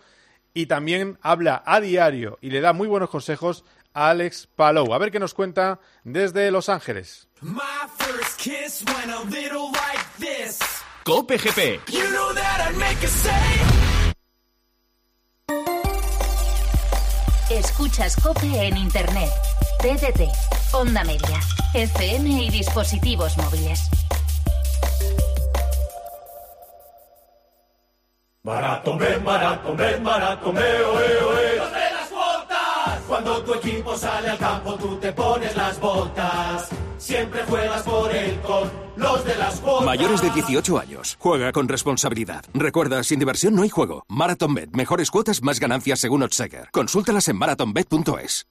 [0.53, 4.93] y también habla a diario y le da muy buenos consejos a Alex Palou.
[4.93, 7.27] A ver qué nos cuenta desde Los Ángeles.
[7.41, 8.05] Like.
[11.05, 11.81] Cope GP.
[11.91, 13.31] You know that I'd make a say.
[17.51, 19.29] Escuchas Cope en Internet,
[19.85, 20.27] TDT,
[20.73, 21.39] Onda Media,
[21.75, 23.87] FM y dispositivos móviles.
[28.41, 31.55] Maratón, ven, maratón, ven, maratón, ve, oe, oe.
[31.57, 32.99] Los las botas.
[33.07, 36.69] Cuando tu equipo sale al campo, tú te pones las botas.
[37.05, 39.85] Siempre juegas por él con los de las botas.
[39.85, 41.17] Mayores de 18 años.
[41.19, 42.43] Juega con responsabilidad.
[42.51, 44.05] Recuerda, sin diversión no hay juego.
[44.07, 44.71] MarathonBet.
[44.71, 46.69] Mejores cuotas, más ganancias según Oddsegger.
[46.71, 48.47] Consúltalas en marathonbet.es.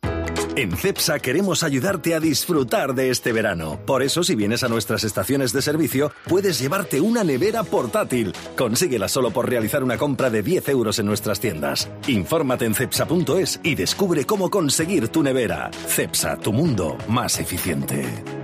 [0.55, 3.81] En CEPSA queremos ayudarte a disfrutar de este verano.
[3.85, 8.33] Por eso, si vienes a nuestras estaciones de servicio, puedes llevarte una nevera portátil.
[8.57, 11.91] Consíguela solo por realizar una compra de 10 euros en nuestras tiendas.
[12.07, 15.73] Infórmate en cepsa.es y descubre cómo conseguir tu nevera.
[15.89, 18.44] CEPSA, tu mundo más eficiente.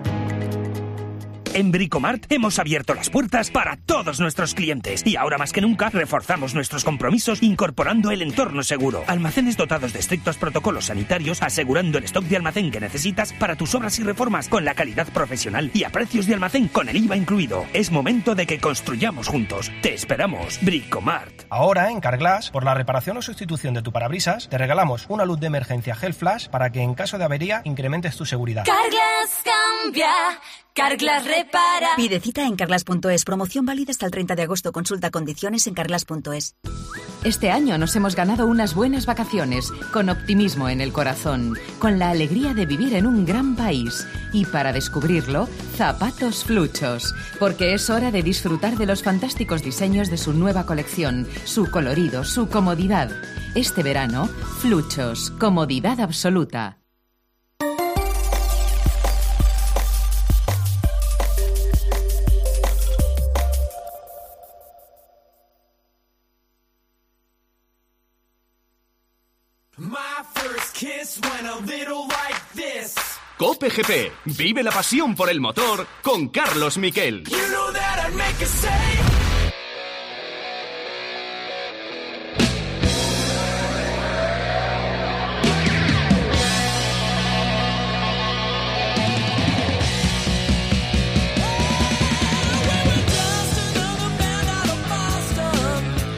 [1.53, 5.91] En Bricomart hemos abierto las puertas para todos nuestros clientes y ahora más que nunca
[5.91, 9.03] reforzamos nuestros compromisos incorporando el entorno seguro.
[9.09, 13.75] Almacenes dotados de estrictos protocolos sanitarios asegurando el stock de almacén que necesitas para tus
[13.75, 17.17] obras y reformas con la calidad profesional y a precios de almacén con el IVA
[17.17, 17.67] incluido.
[17.73, 19.73] Es momento de que construyamos juntos.
[19.83, 20.61] Te esperamos.
[20.63, 21.43] Bricomart.
[21.51, 25.41] Ahora en Carglass, por la reparación o sustitución de tu parabrisas, te regalamos una luz
[25.41, 28.65] de emergencia Gel Flash para que en caso de avería incrementes tu seguridad.
[28.65, 30.13] Carglass cambia,
[30.75, 31.89] Carglass repara.
[31.97, 33.25] Pide cita en carglass.es.
[33.25, 34.73] Promoción válida hasta el 30 de agosto.
[34.73, 36.55] Consulta condiciones en carglass.es.
[37.23, 42.11] Este año nos hemos ganado unas buenas vacaciones, con optimismo en el corazón, con la
[42.11, 44.07] alegría de vivir en un gran país.
[44.33, 50.17] Y para descubrirlo, zapatos fluchos, porque es hora de disfrutar de los fantásticos diseños de
[50.17, 53.11] su nueva colección, su colorido, su comodidad.
[53.55, 54.27] Este verano,
[54.61, 56.80] fluchos, comodidad absoluta.
[73.41, 74.13] Cope GP.
[74.37, 77.25] Vive la pasión por el motor con Carlos Miquel.
[77.25, 78.71] You know that I'd make a say.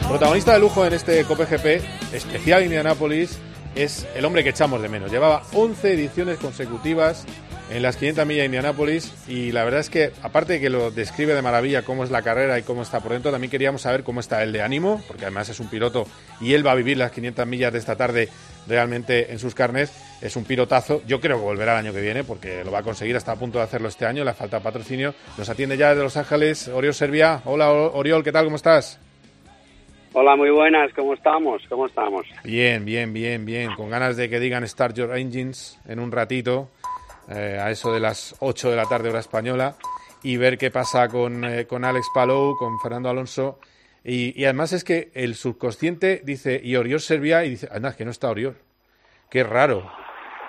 [0.09, 3.39] Protagonista de lujo en este Cope GP, especial Indianápolis,
[3.75, 5.11] es el hombre que echamos de menos.
[5.11, 7.25] Llevaba 11 ediciones consecutivas
[7.69, 10.91] en las 500 millas de Indianápolis y la verdad es que, aparte de que lo
[10.91, 14.03] describe de maravilla cómo es la carrera y cómo está por dentro, también queríamos saber
[14.03, 16.05] cómo está él de ánimo, porque además es un piloto
[16.39, 18.29] y él va a vivir las 500 millas de esta tarde
[18.67, 19.91] realmente en sus carnes.
[20.21, 21.01] Es un pilotazo.
[21.07, 23.15] Yo creo que volverá el año que viene porque lo va a conseguir.
[23.15, 24.23] Está a punto de hacerlo este año.
[24.23, 25.13] Le falta patrocinio.
[25.37, 27.41] Nos atiende ya desde Los Ángeles Oriol Servia.
[27.45, 28.45] Hola Oriol, ¿qué tal?
[28.45, 28.99] ¿Cómo estás?
[30.13, 31.63] Hola, muy buenas, ¿cómo estamos?
[31.69, 32.25] ¿Cómo estamos?
[32.43, 33.73] Bien, bien, bien, bien.
[33.75, 36.69] Con ganas de que digan Start Your Engines en un ratito,
[37.29, 39.75] eh, a eso de las 8 de la tarde hora española,
[40.21, 43.59] y ver qué pasa con, eh, con Alex Palou, con Fernando Alonso.
[44.03, 48.05] Y, y además es que el subconsciente dice, y Oriol servía y dice, anda, que
[48.05, 48.57] no está Oriol.
[49.31, 49.91] Qué raro,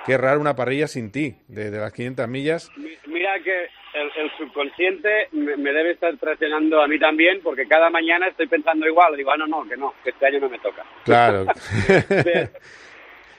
[0.04, 2.70] qué raro una parrilla sin ti, de, de las 500 millas.
[2.76, 7.66] Mi- Mira que el, el subconsciente me, me debe estar traicionando a mí también, porque
[7.66, 9.16] cada mañana estoy pensando igual.
[9.16, 10.84] Digo, ah, no, no, que no, que este año no me toca.
[11.04, 11.46] Claro.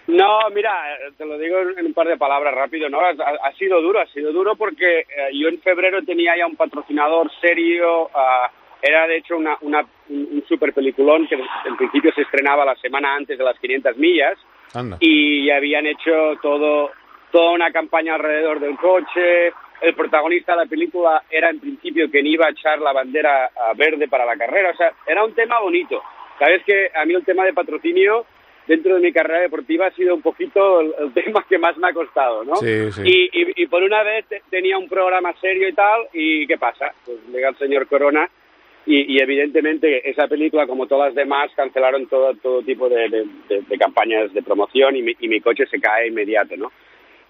[0.08, 3.00] No, mira, eh, te lo digo en un par de palabras rápido, ¿no?
[3.00, 3.10] Ha,
[3.44, 7.32] ha sido duro, ha sido duro porque eh, yo en febrero tenía ya un patrocinador
[7.42, 8.52] serio, ah,
[8.84, 11.34] era de hecho una, una- un, un super peliculón que
[11.66, 14.38] en principio se estrenaba la semana antes de las 500 millas
[14.76, 14.98] Anda.
[15.00, 16.92] y habían hecho todo
[17.32, 19.54] toda una campaña alrededor del coche.
[19.82, 24.08] El protagonista de la película era en principio quien iba a echar la bandera verde
[24.08, 24.72] para la carrera.
[24.72, 26.02] O sea, era un tema bonito.
[26.40, 28.26] Sabes que a mí el tema de patrocinio
[28.68, 31.88] dentro de mi carrera deportiva ha sido un poquito el, el tema que más me
[31.90, 32.56] ha costado, ¿no?
[32.56, 33.02] Sí, sí.
[33.06, 36.58] Y, y- y por una vez te- tenía un programa serio y tal, y ¿qué
[36.58, 36.94] pasa?
[37.06, 38.28] Pues llega el señor Corona
[38.88, 43.26] y, y evidentemente esa película, como todas las demás, cancelaron todo, todo tipo de, de-
[43.50, 46.72] de- de campañas de promoción y mi, y mi coche se cae inmediato, ¿no?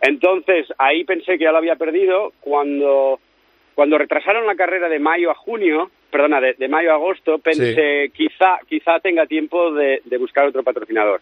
[0.01, 3.19] Entonces, ahí pensé que ya lo había perdido cuando,
[3.73, 8.12] cuando retrasaron la carrera de mayo a junio, perdona, de, de mayo a agosto, pensé
[8.13, 11.21] quizá, quizá tenga tiempo de, de buscar otro patrocinador.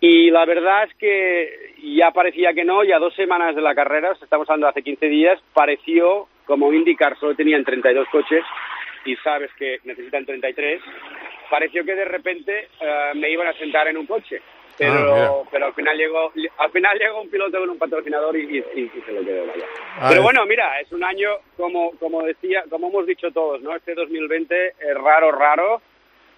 [0.00, 4.12] Y la verdad es que ya parecía que no, ya dos semanas de la carrera,
[4.22, 8.44] estamos hablando de hace 15 días, pareció como indicar, solo tenían 32 coches
[9.04, 10.80] y sabes que necesitan 33,
[11.50, 14.40] pareció que de repente eh, me iban a sentar en un coche.
[14.78, 15.32] Pero, Ah, mira.
[15.50, 19.12] pero al final llegó al final llegó un piloto con un patrocinador y, y- se
[19.12, 19.66] lo quedó vaya.
[19.98, 23.74] Ah, pero bueno, mira, es un año como como decía, como hemos dicho todos, ¿no?
[23.74, 25.82] Este 2020 es raro, raro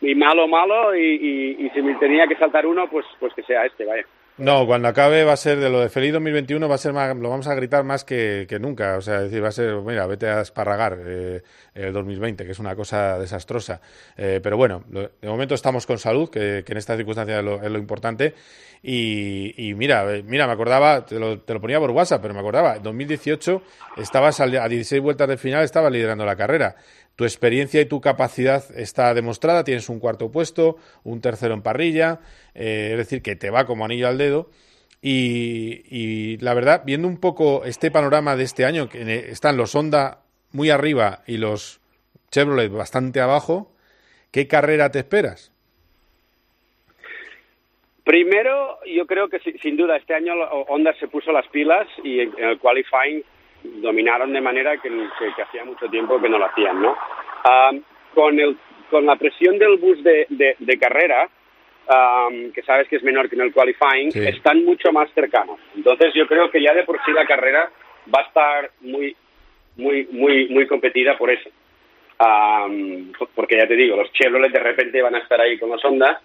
[0.01, 3.43] y malo, malo y, y- y si me tenía que saltar uno, pues pues que
[3.43, 4.07] sea este, vaya.
[4.41, 7.15] No, cuando acabe va a ser de lo de feliz 2021 va a ser más,
[7.15, 10.07] lo vamos a gritar más que, nunca, o sea, es decir, va a ser, mira,
[10.07, 11.43] vete a esparragar eh,
[11.75, 13.83] el 2020, que es una cosa desastrosa.
[14.17, 17.71] Eh, pero bueno, de momento estamos con salud, que, en estas circunstancias es lo, es
[17.71, 18.35] lo importante.
[18.83, 22.33] Y, y mira, eh, mira, me acordaba, te lo, te lo ponía por WhatsApp, pero
[22.33, 23.63] me acordaba, en 2018
[23.99, 26.77] estabas a 16 vueltas del final, estabas liderando la carrera.
[27.17, 32.21] Tu experiencia y tu capacidad está demostrada, tienes un cuarto puesto, un tercero en parrilla,
[32.55, 34.51] eh, es decir, que te va como anillo al dedo.
[35.03, 39.75] Y, y la verdad, viendo un poco este panorama de este año, que están los
[39.75, 40.21] Honda
[40.53, 41.81] muy arriba y los
[42.31, 43.73] Chevrolet bastante abajo,
[44.31, 45.53] ¿qué carrera te esperas?
[48.05, 50.33] Primero, yo creo que si- sin duda este año
[50.69, 53.23] Honda se puso las pilas y en el qualifying
[53.63, 56.97] dominaron de manera que, que- que hacía mucho tiempo que no lo hacían, ¿no?
[57.45, 57.71] Ah,
[58.15, 58.57] con, el,
[58.91, 61.29] con la presión del bus de, de- de carrera,
[61.89, 64.21] ah, que sabes que es menor que en el qualifying, Sí.
[64.27, 65.59] están mucho más cercanos.
[65.77, 67.71] Entonces yo creo que ya de por sí la carrera
[68.15, 69.15] va a estar muy,
[69.77, 71.49] muy, muy, muy competida por eso.
[73.35, 76.21] Porque ya te digo, los Chevrolet de repente van a estar ahí con los Honda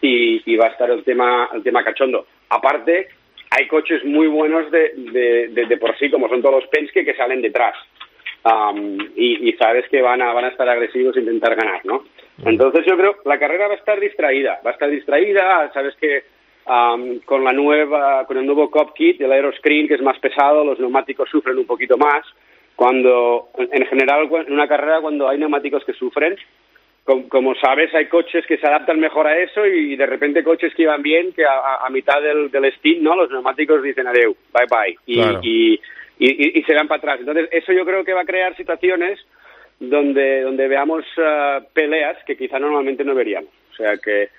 [0.00, 2.26] y, y va a estar el tema, el tema cachondo.
[2.48, 3.08] Aparte,
[3.58, 7.04] hay coches muy buenos de, de, de- de por sí, como son todos los Penske,
[7.04, 7.74] que salen detrás.
[8.44, 12.04] Am, y, y sabes que van a, van a estar agresivos e intentar ganar, ¿no?
[12.44, 15.96] Entonces yo creo que la carrera va a estar distraída, va a estar distraída, sabes
[15.96, 16.22] que
[16.66, 20.64] am, con la nueva, con el nuevo Cop Kit, el Aeroscreen, que es más pesado,
[20.64, 22.24] los neumáticos sufren un poquito más.
[22.76, 26.36] Cuando, en general, en una carrera, cuando hay neumáticos que sufren,
[27.06, 30.74] com- como sabes, hay coches que se adaptan mejor a eso y de repente coches
[30.74, 33.16] que iban bien, que a, mitad del, del stint, ¿no?
[33.16, 35.40] Los neumáticos dicen adeu, bye bye, y, Claro.
[35.42, 35.80] y,
[36.18, 37.20] y- se van para atrás.
[37.20, 39.18] Entonces, eso yo creo que va a crear situaciones
[39.78, 43.50] donde, donde veamos ah, peleas que quizá normalmente no veríamos.
[43.72, 44.30] O sea que,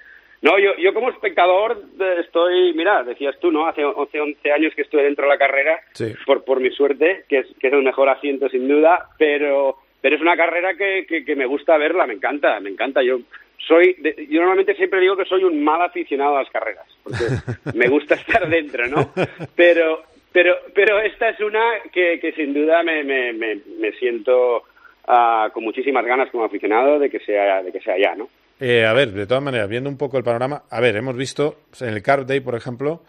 [0.41, 3.67] no, yo, yo como espectador eh, estoy, mira, decías tú, ¿no?
[3.67, 6.13] Hace 11, 11 años que estuve dentro de la carrera, Sí.
[6.25, 10.15] por, por mi suerte, que es, que es el mejor asiento sin duda, pero, pero
[10.15, 13.01] es una carrera que, que, me gusta verla, me encanta, me encanta.
[13.03, 13.19] Yo
[13.57, 17.25] soy, de- yo normalmente siempre digo que soy un mal aficionado a las carreras, porque
[17.73, 19.11] me gusta estar dentro, ¿no?
[19.55, 24.63] Pero, pero, pero esta es una que, que sin duda me, me, me, me siento
[25.07, 28.29] ah, con muchísimas ganas como aficionado de que sea, de que sea ya, ¿no?
[28.59, 31.57] Eh, a ver, de todas maneras, viendo un poco el panorama, a ver, hemos visto
[31.79, 33.03] en el Car Day, por ejemplo,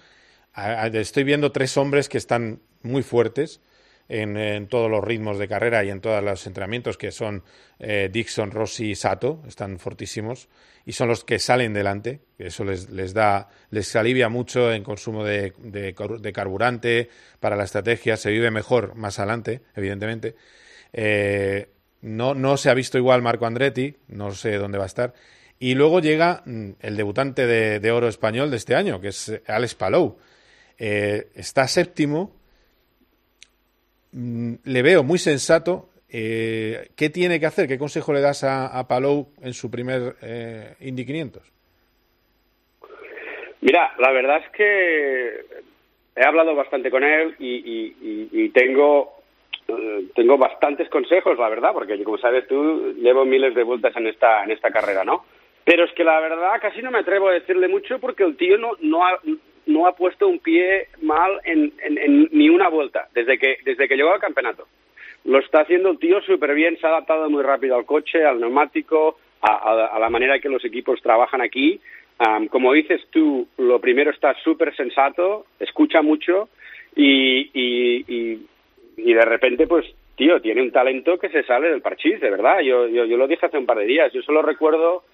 [0.54, 3.60] a- estoy viendo tres hombres que están muy fuertes
[4.08, 7.42] en, en todos los ritmos de carrera y en todos los entrenamientos, que son
[7.78, 10.48] eh, Dixon, Rossi y Sato, están fortísimos
[10.86, 15.22] y son los que salen delante, eso les, les da, les alivia mucho en consumo
[15.24, 20.34] de, de car- de carburante para la estrategia, se vive mejor más adelante, evidentemente.
[20.92, 21.68] Eh,
[22.00, 25.12] no, no se ha visto igual Marco Andretti, no sé dónde va a estar.
[25.58, 29.40] Y luego llega mm, el debutante de, de oro español de este año, que es
[29.46, 30.16] Alex Palou.
[30.78, 32.37] Eh, está séptimo.
[34.12, 35.90] Mm, Le veo muy sensato.
[36.10, 37.68] Eh, ¿Qué tiene que hacer?
[37.68, 41.42] ¿Qué consejo le das a, Palou en su primer eh, Indy 500?
[43.60, 45.44] Mira, la verdad es que
[46.16, 49.18] he hablado bastante con él y tengo
[49.68, 54.06] eh, tengo bastantes consejos, la verdad, porque como sabes tú llevo miles de vueltas en
[54.06, 55.26] esta en esta carrera, ¿no?
[55.64, 58.56] Pero es que la verdad casi no me atrevo a decirle mucho porque el tío
[58.56, 59.18] no no ha
[59.68, 63.86] no ha puesto un pie mal en, en- en ni una vuelta desde que desde
[63.86, 64.66] que llegó al campeonato.
[65.24, 68.40] Lo está haciendo el tío súper bien, se ha adaptado muy rápido al coche, al
[68.40, 71.80] neumático, a, la manera que los equipos trabajan aquí.
[72.18, 76.48] Am, como dices tú, lo primero está súper sensato, escucha mucho
[76.96, 78.46] y, y, y,
[78.96, 79.84] y de repente, pues,
[80.16, 82.60] tío, tiene un talento que se sale del parchís, de verdad.
[82.60, 84.12] Yo, yo, yo lo dije hace un par de días.
[84.12, 85.04] Yo solo recuerdo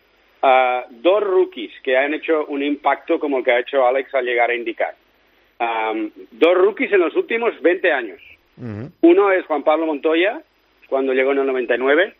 [0.46, 4.26] ah, dos rookies que han hecho un impacto como el que ha hecho Alex al
[4.26, 4.94] llegar a indicar.
[6.32, 8.20] dos rookies en los últimos 20 años.
[9.00, 10.40] Uno es Juan Pablo Montoya,
[10.88, 12.14] cuando llegó en el 99,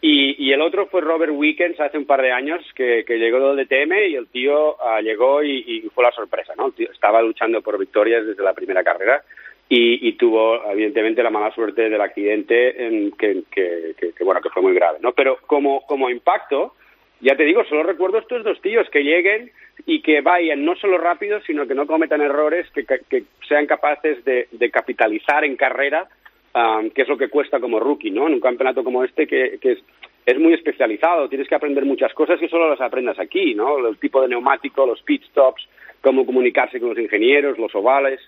[0.00, 3.54] y, y el otro fue Robert Wickens hace un par de años, que, que llegó
[3.54, 6.66] del DTM y el tío ah, llegó y, y fue la sorpresa, ¿no?
[6.66, 9.22] El tío estaba luchando por victorias desde la primera carrera
[9.68, 14.40] y, y tuvo, evidentemente, la mala suerte del accidente en que, que, que- que, bueno,
[14.40, 15.12] que fue muy grave, ¿no?
[15.12, 16.74] Pero como, como impacto,
[17.20, 19.50] ya te digo, solo recuerdo estos dos tíos que lleguen
[19.86, 24.24] y que vayan no solo rápido, sino que no cometan errores, que, que- sean capaces
[24.24, 26.08] de, de capitalizar en carrera,
[26.54, 28.26] um, que es lo que cuesta como rookie, ¿no?
[28.26, 32.48] En un campeonato como este que, es, muy especializado, tienes que aprender muchas cosas que
[32.48, 33.86] solo las aprendas aquí, ¿no?
[33.86, 35.68] El tipo de neumático, los pit stops,
[36.00, 38.20] cómo comunicarse con los ingenieros, los ovales.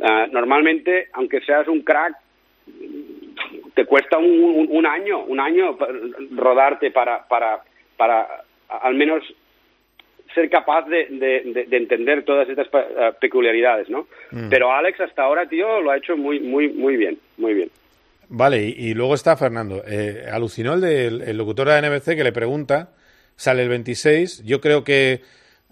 [0.00, 2.14] Ah, normalmente, aunque seas un crack,
[3.74, 5.76] te cuesta un, un- año, un año
[6.34, 7.26] rodarte para,
[8.02, 8.26] para
[8.82, 9.22] al menos
[10.34, 14.08] ser capaz de, de- de- de entender todas estas ah, peculiaridades, ¿no?
[14.32, 14.48] Mm.
[14.48, 17.70] Pero Alex hasta ahora, tío, lo ha hecho muy, muy, muy bien, muy bien.
[18.28, 19.82] Vale, y, y luego está Fernando.
[19.86, 22.90] Eh, alucinó el, del el locutor de NBC que le pregunta,
[23.36, 24.42] sale el 26.
[24.44, 25.20] Yo creo que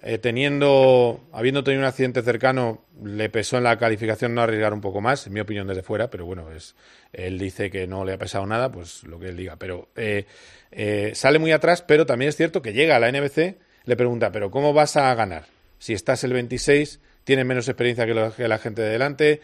[0.02, 4.80] eh, teniendo, habiendo tenido un accidente cercano, le pesó en la calificación no arriesgar un
[4.80, 6.74] poco más, en mi opinión desde fuera, pero bueno, es,
[7.12, 9.56] él dice que no le ha pesado nada, pues lo que él diga.
[9.56, 10.24] Pero eh,
[10.70, 14.32] eh, sale muy atrás, pero también es cierto que llega a la NBC, le pregunta,
[14.32, 15.44] pero ¿cómo vas a ganar?
[15.78, 19.42] Si estás el 26, tienes menos experiencia que, que la gente de delante,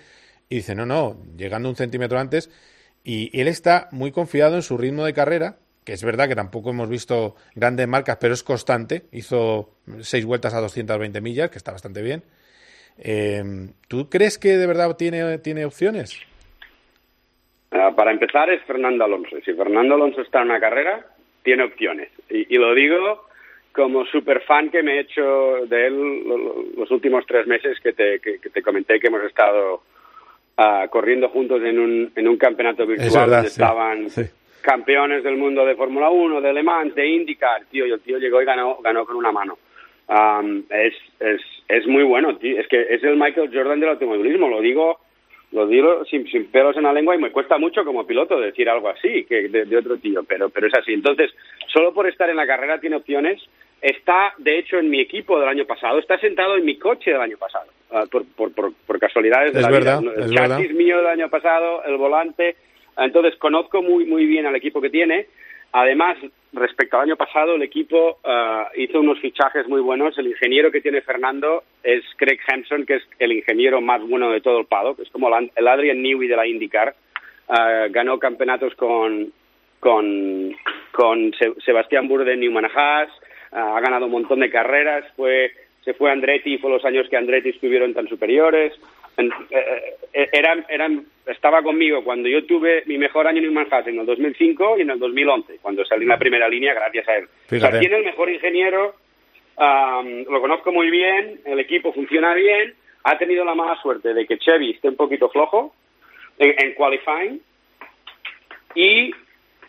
[0.48, 2.48] y dice, no, no, llegando un centímetro antes,
[3.04, 6.70] y él está muy confiado en su ritmo de carrera, que es verdad que tampoco
[6.70, 9.05] hemos visto grandes marcas, pero es constante.
[9.12, 9.70] Hizo
[10.01, 12.22] seis vueltas a 220 millas, que está bastante bien.
[12.99, 13.43] Eh,
[13.89, 16.20] ¿Tú crees que de verdad tiene, tiene opciones?
[17.70, 19.37] Ah, para empezar es Fernando Alonso.
[19.45, 21.07] Si Fernando Alonso está en una carrera,
[21.43, 22.09] tiene opciones.
[22.30, 23.24] Y, y lo digo
[23.72, 25.95] como super fan que me he hecho de él
[26.26, 29.82] lo- lo- los últimos tres meses que te, que, que te comenté que hemos estado
[30.57, 33.53] ah, corriendo juntos en un, en un campeonato virtual Es verdad, donde sí.
[33.53, 34.22] estaban Sí.
[34.67, 38.19] Campeones del mundo de Fórmula 1, de Le Mans, de IndyCar, tío, y el tío
[38.19, 39.57] llegó y ganó, ganó con una mano.
[40.09, 42.61] Am, es, es, es muy bueno, tío.
[42.61, 44.99] Es que es el Michael Jordan del automovilismo, lo digo
[45.53, 48.69] lo digo sin, sin pelos en la lengua y me cuesta mucho como piloto decir
[48.69, 50.93] algo así que de, de otro tío, pero, pero es así.
[50.93, 51.33] Entonces,
[51.73, 53.41] solo por estar en la carrera tiene opciones.
[53.81, 57.21] Está, de hecho, en mi equipo del año pasado, está sentado en mi coche del
[57.21, 60.12] año pasado, ah, por, por, por, por casualidades de Es la verdad, vida.
[60.17, 62.57] El chasis mío del año pasado, el volante.
[62.97, 65.26] Entonces, conozco muy, muy bien al equipo que tiene.
[65.72, 66.16] Además,
[66.53, 70.16] respecto al año pasado, el equipo ah, hizo unos fichajes muy buenos.
[70.16, 74.40] El ingeniero que tiene Fernando es Craig Hampson, que es el ingeniero más bueno de
[74.40, 75.01] todo el paddock.
[75.01, 76.94] Es como el Adrian Newey de la IndyCar.
[77.49, 79.32] Ah, ganó campeonatos con,
[79.80, 80.57] con,
[80.92, 83.11] con Se- Sebastián Burde Newman Haas.
[83.53, 85.05] Ah, ha ganado un montón de carreras.
[85.16, 85.53] Fue,
[85.84, 88.72] se fue Andretti, fue los años que Andretti estuvieron tan superiores.
[89.19, 93.87] En- eh, eh, eran, eran, estaba conmigo cuando yo tuve mi mejor año en Haas
[93.87, 97.17] en el 2005 y en el 2011, cuando salí en la primera línea gracias a
[97.17, 97.25] él.
[97.25, 97.79] O sea, Fíjate.
[97.81, 98.95] tiene el mejor ingeniero,
[99.59, 104.39] lo conozco muy bien, el equipo funciona bien, ha tenido la mala suerte de que
[104.39, 105.75] Chevy esté un poquito flojo
[106.39, 107.41] en, en qualifying
[108.75, 109.12] y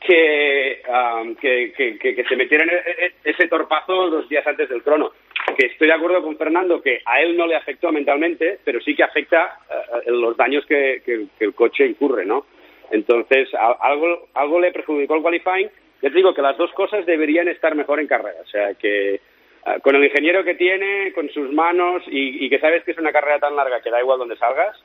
[0.02, 5.12] que, am, que, que, se metieran e- e- ese torpazo dos días antes del crono.
[5.56, 8.96] Que estoy de acuerdo con Fernando que a él no le afectó mentalmente, pero sí
[8.96, 9.60] que afecta
[10.06, 11.02] eh, los daños que,
[11.40, 12.46] el coche incurre, ¿no?
[12.92, 15.70] Entonces, a- algo, algo le perjudicó el qualifying.
[16.02, 18.38] Les digo que las dos cosas deberían estar mejor en carrera.
[18.44, 19.20] O sea, que
[19.66, 22.98] ah, con el ingeniero que tiene, con sus manos y, y que sabes que es
[23.00, 24.78] una carrera tan larga que da igual donde salgas,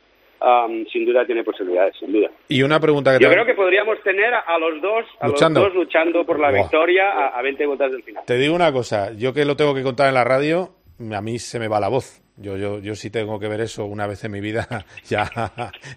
[0.93, 2.31] sin duda tiene posibilidades, sin duda.
[2.49, 5.29] Y una pregunta que Yo te creo que podríamos tener a, a los dos, a
[5.29, 5.61] Luchando.
[5.61, 8.25] los dos luchando por la victoria a, a 20 vueltas del final.
[8.27, 10.71] Te digo una cosa, yo que lo tengo que contar en la radio,
[11.15, 12.23] a mí se me va la voz.
[12.37, 14.67] Yo, yo, yo sí tengo que ver eso una vez en mi vida,
[15.05, 15.31] ya,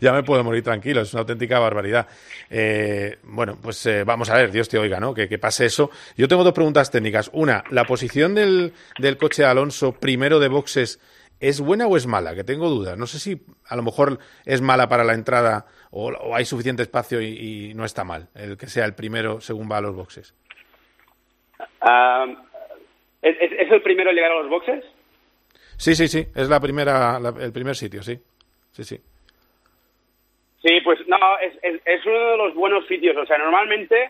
[0.02, 2.08] ya me puedo morir tranquilo, es una auténtica barbaridad.
[2.50, 5.14] Eh, bueno, pues eh, vamos a ver, Dios te oiga, ¿no?
[5.14, 5.90] Que, que, pase eso.
[6.18, 7.30] Yo tengo dos preguntas técnicas.
[7.34, 11.00] Una, ¿la posición del, del coche de Alonso primero de boxes
[11.40, 12.36] es buena o es mala?
[12.36, 12.98] Que tengo dudas.
[12.98, 16.84] No sé si a lo mejor es mala para la entrada o, o hay suficiente
[16.84, 17.28] espacio y,
[17.70, 20.34] y, no está mal el que sea el primero según va a los boxes.
[21.82, 22.36] Um,
[23.22, 24.84] ¿es, ¿Es el primero en llegar a los boxes?
[25.78, 28.18] Sí, sí, sí, es la primera, la, el primer sitio, sí.
[28.72, 29.00] Sí, sí.
[30.62, 33.16] Sí, pues no, es, es, es uno de los buenos sitios.
[33.18, 34.10] O sea, normalmente,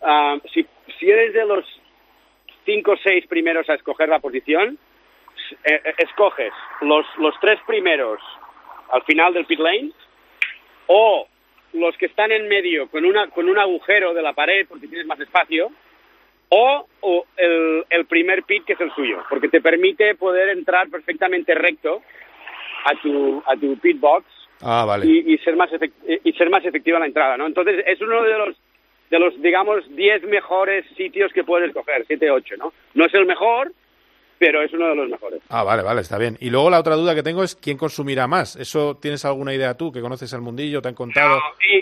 [0.00, 0.66] uh, si,
[0.98, 1.64] si eres de los
[2.64, 4.78] cinco o seis primeros a escoger la posición,
[5.64, 8.20] eh, escoges los, los tres primeros
[8.92, 9.90] al final del pit lane
[10.86, 11.26] o
[11.72, 15.06] los que están en medio con, una, con un agujero de la pared porque tienes
[15.06, 15.70] más espacio
[16.48, 20.88] o, o el, el, primer pit que es el suyo, porque te permite poder entrar
[20.88, 22.02] perfectamente recto
[22.84, 24.26] a tu, a tu pit box
[24.62, 25.06] ah, vale.
[25.06, 25.70] y, y, ser más
[26.24, 27.46] y ser más efectiva la entrada, ¿no?
[27.46, 28.56] Entonces es uno de los
[29.10, 32.72] de los digamos 10 mejores sitios que puedes escoger, 7 8, ¿no?
[32.94, 33.72] No es el mejor,
[34.44, 35.40] pero es uno de los mejores.
[35.48, 36.36] Ah, vale, vale, está bien.
[36.38, 38.56] Y luego la otra duda que tengo es quién consumirá más.
[38.56, 41.36] ¿Eso tienes alguna idea tú que conoces el mundillo, te han contado?
[41.36, 41.78] No, y,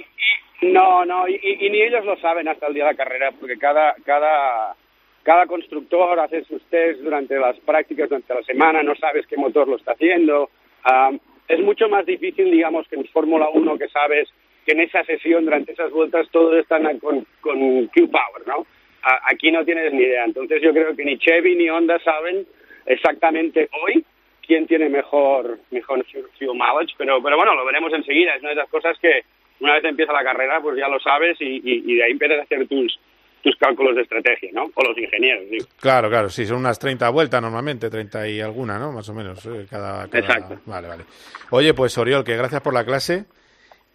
[0.65, 3.33] y, no, no y, y, ni ellos lo saben hasta el día de la carrera,
[3.33, 4.77] porque cada, cada,
[5.25, 9.67] cada constructor hace sus test durante las prácticas, durante la semana, no sabes qué motor
[9.67, 10.49] lo está haciendo.
[10.89, 14.29] Um, es mucho más difícil, digamos, que en Fórmula 1 que sabes
[14.65, 18.67] que en esa sesión, durante esas vueltas, todos están con, con Q-Power, ¿no?
[19.03, 20.25] Aquí no tienes ni idea.
[20.25, 22.47] Entonces yo creo que ni Chevy ni Honda saben
[22.87, 24.05] exactamente hoy
[24.47, 28.35] quién tiene mejor, mejor fuel mileage, pero, pero bueno, lo veremos enseguida.
[28.35, 29.23] Es una de esas cosas que
[29.61, 32.41] una vez empieza la carrera, pues ya lo sabes y, y, y de ahí empiezas
[32.41, 32.99] a hacer tus,
[33.43, 34.71] tus cálculos de estrategia, ¿no?
[34.75, 35.67] O los ingenieros, digo.
[35.81, 38.93] Claro, claro, sí, son unas 30 vueltas normalmente, 30 y alguna, ¿no?
[38.93, 40.19] Más o menos, eh, cada, cada...
[40.19, 40.61] Exacto.
[40.67, 41.05] Vale, vale.
[41.51, 43.25] Oye, pues Oriol, que gracias por la clase.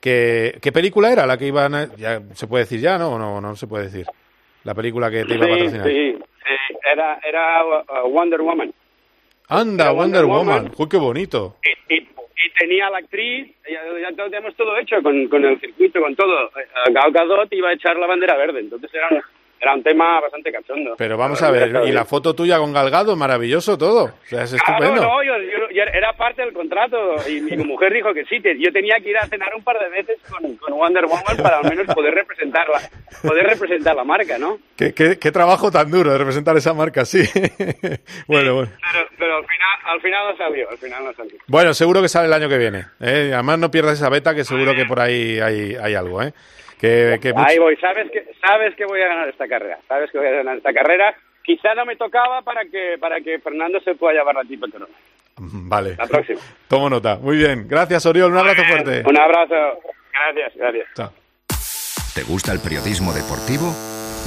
[0.01, 1.95] ¿Qué, ¿Qué película era la que iban a...
[1.95, 3.13] Ya, ¿Se puede decir ya, no?
[3.13, 4.05] ¿O no, no se puede decir?
[4.67, 5.87] La película que te iba a patrocinar.
[5.87, 6.75] Sí, sí.
[6.91, 8.73] Era, era uh, Wonder Woman.
[9.47, 10.63] Anda, era Wonder, Wonder, Woman.
[10.63, 10.75] Woman.
[10.77, 11.55] Uy, qué bonito.
[11.63, 16.01] Y, y, y, tenía la actriz, ya, ya tenemos todo hecho con, con el circuito,
[16.01, 16.51] con todo.
[16.91, 19.23] Gal Gadot iba a echar la bandera verde, entonces era
[19.59, 20.95] era un tema bastante cachondo.
[20.97, 24.03] Pero vamos a ver, y la foto tuya con Galgado, maravilloso todo.
[24.05, 25.01] O sea, es estupendo.
[25.01, 26.97] No, yo, yo, yo, era parte del contrato
[27.29, 29.79] y mi mujer dijo que sí, que yo tenía que ir a cenar un par
[29.79, 32.79] de veces con, con Wonder Woman para al menos poder representarla,
[33.21, 34.57] poder representar la marca, ¿no?
[34.75, 37.19] ¿Qué, qué, qué trabajo tan duro de representar esa marca, sí.
[38.27, 38.71] bueno, bueno.
[38.91, 41.37] Pero, pero, al final, al final no salió, al final no salió.
[41.47, 42.85] Bueno, seguro que sale el año que viene.
[42.99, 43.31] ¿eh?
[43.33, 46.33] Además no pierdas esa beta que seguro que por ahí hay, hay algo, ¿eh?
[46.79, 47.47] Que, que mucho...
[47.47, 50.31] Ahí voy, sabes que, sabes que voy a ganar esta carrera, sabes que voy a
[50.31, 51.15] ganar esta carrera.
[51.43, 54.93] Quizá no me tocaba para que, para que Fernando se pueda llevar la tipa corona.
[55.69, 55.95] Vale.
[55.97, 56.39] La próxima.
[56.67, 57.17] Tomo nota.
[57.17, 57.67] Muy bien.
[57.67, 58.31] Gracias, Oriol.
[58.31, 59.03] Un abrazo fuerte.
[59.07, 59.55] Un abrazo.
[60.13, 60.87] Gracias, gracias.
[60.95, 61.11] Chao.
[62.13, 63.71] ¿Te gusta el periodismo deportivo?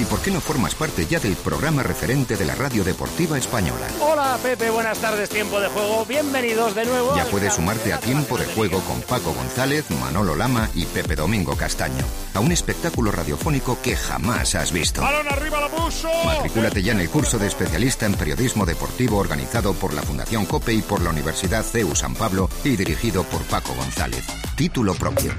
[0.00, 3.86] ¿Y por qué no formas parte ya del programa referente de la radio deportiva española?
[4.00, 7.14] Hola Pepe, buenas tardes, tiempo de juego, bienvenidos de nuevo.
[7.16, 11.54] Ya puedes sumarte a tiempo de juego con Paco González, Manolo Lama y Pepe Domingo
[11.54, 12.02] Castaño.
[12.32, 15.02] A un espectáculo radiofónico que jamás has visto.
[15.02, 16.08] ¡Balón arriba la puso!
[16.24, 20.72] Matricúlate ya en el curso de especialista en periodismo deportivo organizado por la Fundación COPE
[20.72, 24.24] y por la Universidad CEU San Pablo y dirigido por Paco González.
[24.56, 25.34] Título propio.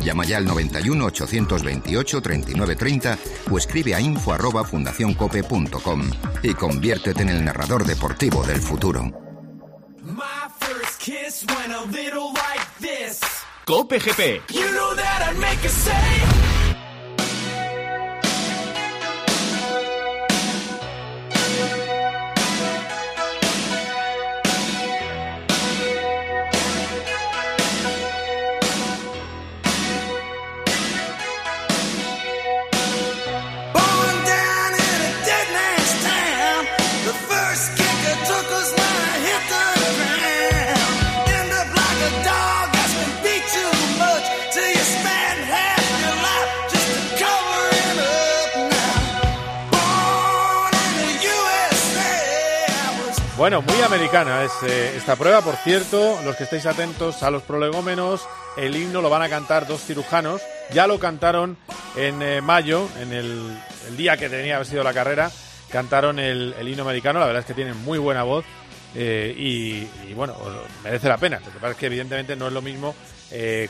[0.00, 3.18] Llama ya al 91 828 3930
[3.50, 6.10] o escribe a info arroba fundacioncope.com
[6.42, 9.10] y conviértete en el narrador deportivo del futuro.
[13.66, 14.42] Cope GP.
[14.52, 14.94] You know
[53.44, 57.42] Bueno, muy americana es eh, esta prueba, por cierto, los que estéis atentos a los
[57.42, 58.26] prolegómenos,
[58.56, 60.40] el himno lo van a cantar dos cirujanos,
[60.72, 61.58] ya lo cantaron
[61.94, 63.54] en eh, mayo, en el,
[63.98, 65.30] día que tenía haber sido la carrera,
[65.68, 68.46] cantaron el, himno americano, la verdad es que tienen muy buena voz
[68.94, 70.34] eh, y, bueno,
[70.82, 72.94] merece la pena, lo que pasa es que evidentemente no es lo mismo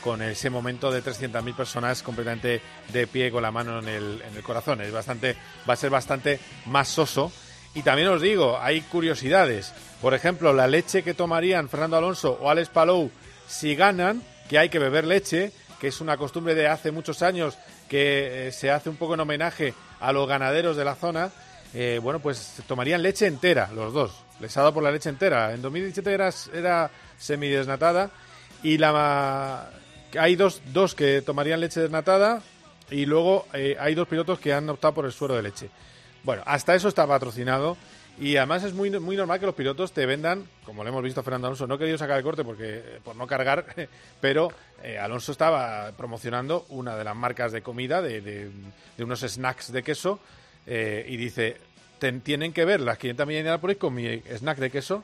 [0.03, 2.61] con ese momento de 300.000 personas completamente
[2.93, 5.35] de pie con la mano en el, en el corazón, es bastante,
[5.69, 7.33] va a ser bastante más soso.
[7.75, 9.73] Y también os digo, hay curiosidades.
[10.01, 13.11] por ejemplo, la leche que tomarían Fernando Alonso o Alex Palou
[13.47, 17.59] si ganan, que hay que beber leche, que es una costumbre de hace muchos años
[17.89, 21.31] que eh, se hace un poco en homenaje a los ganaderos de la zona,
[21.73, 24.13] eh, bueno, pues tomarían leche entera, los dos.
[24.41, 25.53] Les ha dado por la leche entera.
[25.53, 28.11] En 2017 era, era semidesnatada
[28.63, 29.71] y la
[30.19, 30.61] hay dos,
[30.95, 32.43] que tomarían leche desnatada
[32.91, 35.71] y luego eh, hay dos pilotos que han optado por el suero de leche.
[36.25, 37.77] Bueno, hasta eso está patrocinado.
[38.19, 41.21] Y además es muy, muy normal que los pilotos te vendan, como lo hemos visto
[41.21, 43.67] a Fernando Alonso, no he querido sacar el corte porque eh, por no cargar,
[44.21, 44.53] pero
[44.85, 49.83] eh, Alonso estaba promocionando una de las marcas de comida, de, de, unos snacks de
[49.83, 50.21] queso,
[50.67, 51.57] y dice,
[52.23, 55.03] tienen que ver las 500 millones de por con mi snack de queso,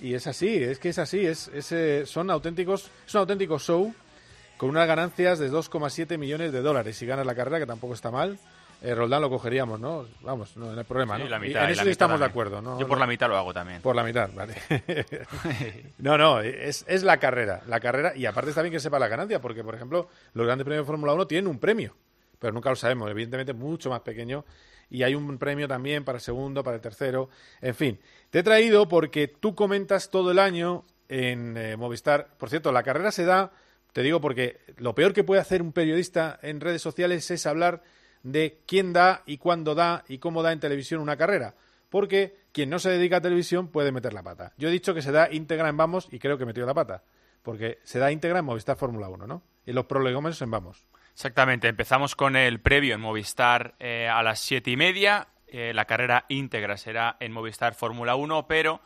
[0.00, 3.92] y es así, es que es así, es, es son auténticos, es un auténtico show
[4.56, 6.96] con unas ganancias de 2,7 millones de dólares.
[6.96, 8.38] Si ganas la carrera, que tampoco está mal,
[8.80, 10.06] eh, Roldán lo cogeríamos, ¿no?
[10.20, 11.26] Vamos, no, hay problema, ¿no?
[11.26, 12.78] la mitad, en eso sí estamos de acuerdo, ¿no?
[12.78, 13.82] Yo por la mitad lo hago también.
[13.82, 14.54] Por la mitad, vale.
[15.98, 19.08] no, no, es, es la carrera, la carrera, y aparte está bien que sepa la
[19.08, 21.96] ganancia, porque, por ejemplo, los grandes premios de Fórmula 1 tienen un premio,
[22.38, 24.44] pero nunca lo sabemos, evidentemente mucho más pequeño,
[24.90, 27.28] y hay un premio también para el segundo, para el tercero,
[27.60, 28.00] en fin.
[28.30, 32.82] Te he traído porque tú comentas todo el año en eh, Movistar, por cierto, la
[32.82, 33.50] carrera se da,
[33.92, 37.82] te digo porque lo peor que puede hacer un periodista en redes sociales es hablar
[38.22, 41.54] de quién da y cuándo da y cómo da en televisión una carrera.
[41.88, 44.52] Porque quien no se dedica a televisión puede meter la pata.
[44.58, 47.02] Yo he dicho que se da íntegra en Vamos y creo que metió la pata.
[47.42, 49.42] Porque se da íntegra en Movistar Fórmula 1, ¿no?
[49.64, 50.86] Y los prolegómenos en Vamos.
[51.12, 51.68] Exactamente.
[51.68, 55.28] Empezamos con el previo en Movistar eh, a las siete y media.
[55.46, 58.80] Eh, la carrera íntegra será en Movistar Fórmula 1, pero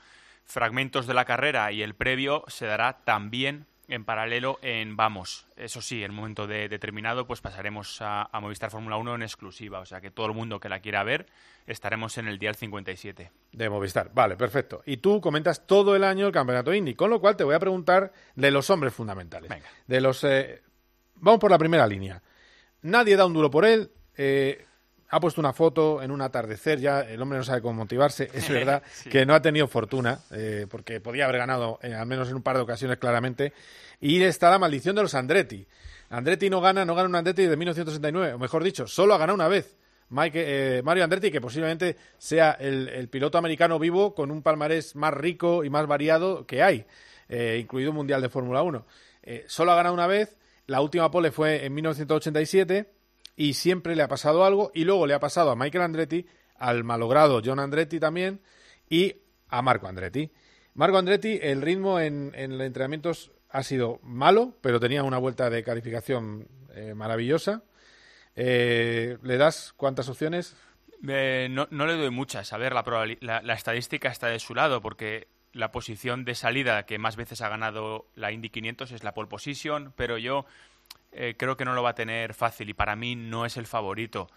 [0.44, 5.46] fragmentos de la carrera y el previo se dará también en paralelo en Vamos.
[5.54, 9.80] Eso sí, en un momento determinado pues pasaremos a, Movistar Fórmula 1 en exclusiva.
[9.80, 11.26] O sea que todo el mundo que la quiera ver
[11.66, 13.30] estaremos en el día 57.
[13.52, 14.10] De Movistar.
[14.14, 14.82] Vale, perfecto.
[14.86, 17.58] Y tú comentas todo el año el Campeonato Indy, con lo cual te voy a
[17.58, 19.50] preguntar de los hombres fundamentales.
[19.50, 19.68] Venga.
[19.86, 20.24] De los...
[20.24, 20.62] Eh,
[21.16, 22.22] vamos por la primera línea.
[22.80, 23.90] Nadie da un duro por él.
[24.16, 24.64] Eh,
[25.12, 28.48] ha puesto una foto en un atardecer, ya el hombre no sabe cómo motivarse, es
[28.48, 32.36] verdad que no ha tenido fortuna, eh, porque podía haber ganado eh, al menos en
[32.36, 33.52] un par de ocasiones claramente,
[34.00, 35.66] y está la maldición de los Andretti.
[36.08, 39.34] Andretti no gana, no gana un Andretti de 1969, o mejor dicho, solo ha ganado
[39.34, 39.76] una vez.
[40.08, 45.12] Mike, eh, Mario Andretti, que posiblemente sea el, piloto americano vivo con un palmarés más
[45.12, 46.86] rico y más variado que hay,
[47.58, 48.86] incluido un Mundial de Fórmula 1.
[49.46, 53.01] solo ha ganado una vez, la última pole fue en 1987
[53.36, 56.26] y siempre le ha pasado algo y luego le ha pasado a Michael Andretti,
[56.56, 58.40] al malogrado John Andretti también
[58.88, 59.16] y
[59.48, 60.30] a Marco Andretti.
[60.74, 65.50] Marco Andretti, el ritmo en, en los entrenamientos ha sido malo, pero tenía una vuelta
[65.50, 67.62] de calificación eh, maravillosa.
[68.34, 70.56] Eh, ¿Le das cuántas opciones?
[71.06, 72.52] Eh, no, le doy muchas.
[72.52, 76.98] A ver, la, la, estadística está de su lado, porque la posición de salida que
[76.98, 80.46] más veces ha ganado la Indy 500 es la pole position, pero yo
[81.12, 83.66] eh, creo que no lo va a tener fácil y para mí no es el
[83.66, 84.28] favorito.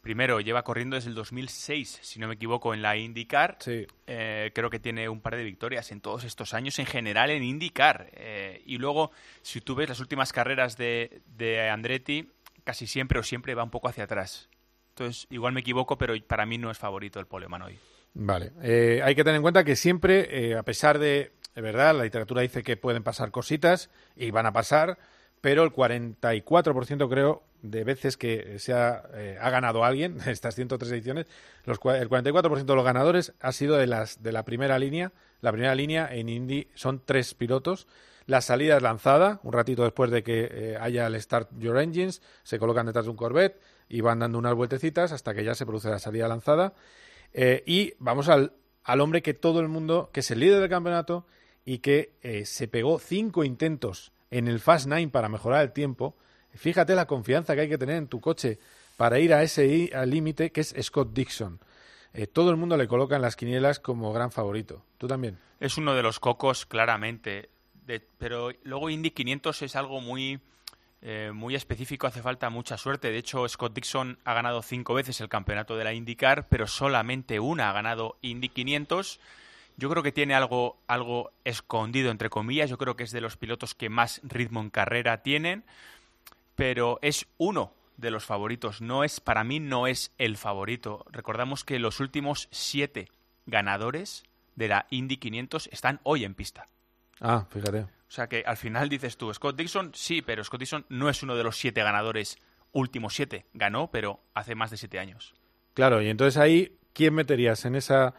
[0.00, 3.56] Primero, lleva corriendo desde el 2006, si no me equivoco, en la IndyCar.
[3.60, 3.86] Sí.
[4.06, 7.44] Eh, creo que tiene un par de victorias en todos estos años en general en
[7.44, 8.10] IndyCar.
[8.14, 9.12] Eh, y luego,
[9.42, 12.28] si tú ves las últimas carreras de, de Andretti,
[12.64, 14.48] casi siempre o siempre va un poco hacia atrás.
[14.90, 17.78] Entonces, igual me equivoco, pero para mí no es favorito el poleman hoy.
[18.14, 18.52] Vale.
[19.02, 22.62] hay que tener en cuenta que siempre, a pesar de, de verdad, la literatura dice
[22.62, 24.98] que pueden pasar cositas y van a pasar,
[25.42, 31.26] pero el 44% creo de veces que se ha, eh, ganado alguien, estas 103 ediciones,
[31.64, 35.12] los, el 44% de los ganadores ha sido de, las, de la primera línea.
[35.40, 37.88] La primera línea en Indy son tres pilotos.
[38.26, 42.22] La salida es lanzada, un ratito después de que eh, haya el Start Your Engines,
[42.44, 45.66] se colocan detrás de un Corvette y van dando unas vueltecitas hasta que ya se
[45.66, 46.72] produce la salida lanzada.
[47.32, 48.52] Eh, y vamos al,
[48.84, 51.26] al, hombre que todo el mundo, que es el líder del campeonato
[51.64, 52.12] y que
[52.44, 56.16] se pegó cinco intentos en el Fast Nine para mejorar el tiempo,
[56.54, 58.58] fíjate la confianza que hay que tener en tu coche
[58.96, 61.60] para ir a ese límite que es Scott Dixon.
[62.14, 64.84] Eh, todo el mundo le coloca en las quinielas como gran favorito.
[64.96, 65.38] ¿Tú también?
[65.60, 67.50] Es uno de los cocos, claramente.
[68.18, 70.40] pero luego Indy 500 es algo muy,
[71.02, 73.10] eh, muy específico, hace falta mucha suerte.
[73.10, 77.38] De hecho, Scott Dixon ha ganado cinco veces el campeonato de la IndyCar, pero solamente
[77.38, 79.20] una ha ganado Indy 500
[79.82, 82.70] yo creo que tiene algo, algo escondido, entre comillas.
[82.70, 85.64] Yo creo que es de los pilotos que más ritmo en carrera tienen,
[86.54, 88.80] pero es uno de los favoritos.
[88.80, 91.04] No es, para mí, no es el favorito.
[91.10, 93.08] Recordamos que los últimos siete
[93.46, 94.22] ganadores
[94.54, 96.68] de la Indy 500 están hoy en pista.
[97.20, 97.80] Ah, fíjate.
[97.80, 101.24] O sea que al final dices tú, Scott Dixon, sí, pero Scott Dixon no es
[101.24, 102.38] uno de los siete ganadores
[102.70, 103.46] últimos siete.
[103.52, 105.34] Ganó, pero hace más de siete años.
[105.74, 108.14] Claro, y entonces ahí, ¿quién meterías en esa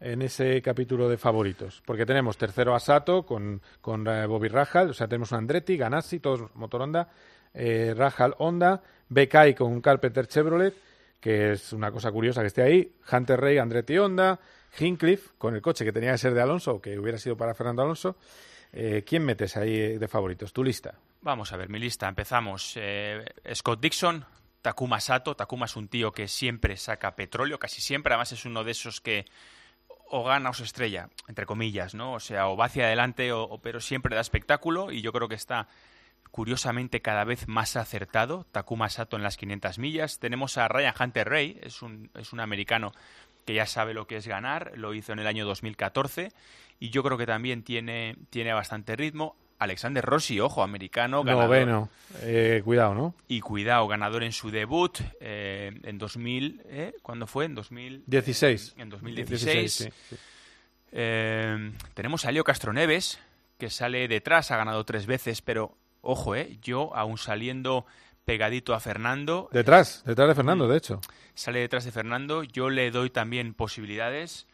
[0.00, 1.82] en ese capítulo de favoritos?
[1.84, 5.76] Porque tenemos tercero a Sato con, con eh, Bobby Rahal, o sea, tenemos un Andretti,
[5.76, 7.08] Ganassi, todos motor Honda,
[7.54, 10.74] eh, Rahal Honda, Bekai con Carpenter Chevrolet,
[11.20, 14.38] que es una cosa curiosa que esté ahí, Hunter Ray, Andretti Honda,
[14.78, 17.82] Hincliffe con el coche que tenía que ser de Alonso, que hubiera sido para Fernando
[17.82, 18.16] Alonso.
[18.72, 20.52] Eh, ¿Quién metes ahí de favoritos?
[20.52, 20.94] ¿Tu lista?
[21.22, 22.06] Vamos a ver, mi lista.
[22.06, 22.74] Empezamos.
[22.76, 23.24] Eh,
[23.54, 24.24] Scott Dixon,
[24.60, 25.34] Takuma Sato.
[25.34, 28.12] Takuma es un tío que siempre saca petróleo, casi siempre.
[28.12, 29.24] Además es uno de esos que
[30.10, 32.14] o gana o se estrella, entre comillas, ¿no?
[32.14, 35.34] O sea, o va hacia adelante, o, pero siempre da espectáculo y yo creo que
[35.34, 35.68] está
[36.30, 38.46] curiosamente cada vez más acertado.
[38.52, 40.18] Takuma Sato en las 500 millas.
[40.18, 42.92] Tenemos a Ryan Hunter Ray, es un, es un americano
[43.46, 46.32] que ya sabe lo que es ganar, lo hizo en el año 2014
[46.80, 49.36] y yo creo que también tiene, tiene bastante ritmo.
[49.58, 51.48] Alexander Rossi, ojo, americano, ganador.
[51.48, 51.88] Noveno,
[52.22, 53.14] eh, cuidado, ¿no?
[53.26, 56.94] Y cuidado, ganador en su debut eh, en 2000, ¿eh?
[57.02, 57.46] ¿cuándo fue?
[57.46, 58.74] En 2016.
[58.78, 59.90] En 2016.
[60.92, 63.18] Eh, tenemos a Leo Castroneves,
[63.58, 66.58] que sale detrás, ha ganado tres veces, pero ojo, ¿eh?
[66.62, 67.84] Yo, aún saliendo
[68.24, 69.48] pegadito a Fernando.
[69.52, 71.00] Detrás, detrás de Fernando, de hecho.
[71.34, 72.42] Sale detrás de Fernando.
[72.42, 74.46] Yo le doy también posibilidades.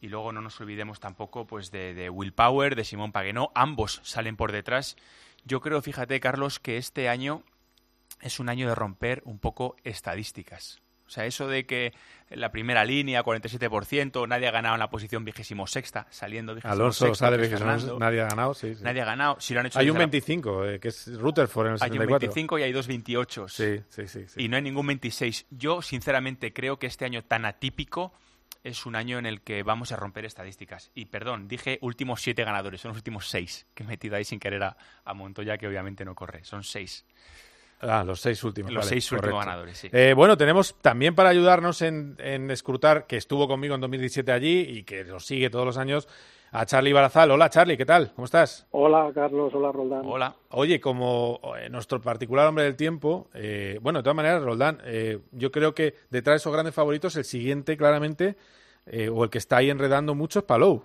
[0.00, 3.52] Y luego no nos olvidemos tampoco pues de, de Will Power, de Simón Paguenó.
[3.54, 4.96] Ambos salen por detrás.
[5.44, 7.42] Yo creo, fíjate, Carlos, que este año
[8.20, 10.80] es un año de romper un poco estadísticas.
[11.06, 11.92] O sea, eso de que
[12.28, 16.72] en la primera línea, 47%, nadie ha ganado en la posición vigésimo sexta, saliendo vigésimo
[16.72, 18.84] Alonso sale vigésimo nadie ha ganado, sí, sí.
[18.84, 19.36] Nadie ha ganado.
[19.40, 21.78] Si lo han hecho hay un desde la- 25, eh, que es Rutherford en el
[21.82, 22.14] Hay 74.
[22.14, 23.48] un 25 y hay dos 28.
[23.48, 24.40] Sí, sí, sí, sí.
[24.40, 25.46] Y no hay ningún 26.
[25.50, 28.12] Yo, sinceramente, creo que este año tan atípico
[28.62, 30.90] es un año en el que vamos a romper estadísticas.
[30.94, 34.38] Y perdón, dije últimos siete ganadores, son los últimos seis que he metido ahí sin
[34.40, 36.44] querer a, a Montoya, que obviamente no corre.
[36.44, 37.04] Son seis.
[37.80, 38.72] Ah, los seis últimos.
[38.72, 39.46] Los vale, seis últimos correcto.
[39.50, 39.88] ganadores, sí.
[39.92, 44.60] Eh, bueno, tenemos también para ayudarnos en, en escrutar, que estuvo conmigo en 2017 allí
[44.60, 46.06] y que nos sigue todos los años,
[46.52, 47.30] a Charlie Barazal.
[47.30, 48.12] Hola, Charlie, ¿qué tal?
[48.14, 48.66] ¿Cómo estás?
[48.72, 49.52] Hola, Carlos.
[49.54, 50.02] Hola, Roldán.
[50.04, 50.34] Hola.
[50.50, 55.20] Oye, como eh, nuestro particular hombre del tiempo, eh, bueno, de todas maneras, Roldán, eh,
[55.32, 58.36] yo creo que detrás de esos grandes favoritos, el siguiente claramente,
[58.86, 60.84] eh, o el que está ahí enredando mucho, es Palou.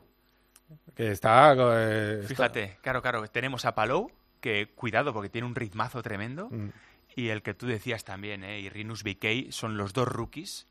[0.96, 5.56] Que está, eh, está- Fíjate, claro, claro, tenemos a Palou, que cuidado porque tiene un
[5.56, 6.50] ritmazo tremendo.
[6.52, 6.70] Mm.
[7.18, 8.60] Y el que tú decías también, ¿eh?
[8.60, 10.68] y Rinus BK, son los dos rookies.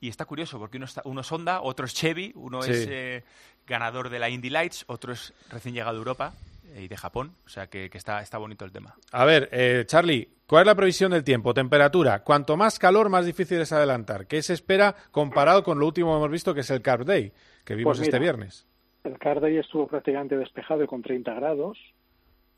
[0.00, 2.70] Y está curioso porque uno, está, uno es Honda, otro es Chevy, uno Sí.
[2.72, 3.24] es eh,
[3.66, 6.32] ganador de la Indy Lights, otro es recién llegado a Europa
[6.74, 7.34] eh, y de Japón.
[7.44, 8.94] O sea que, que está, está bonito el tema.
[9.12, 11.52] A ver, eh, Charlie, ¿cuál es la previsión del tiempo?
[11.52, 12.22] Temperatura.
[12.24, 14.26] Cuanto más calor, más difícil es adelantar.
[14.26, 17.32] ¿Qué se espera comparado con lo último que hemos visto, que es el Carb Day,
[17.64, 18.66] que vimos Pues este viernes?
[19.04, 21.78] El Carday estuvo prácticamente despejado y con 30 grados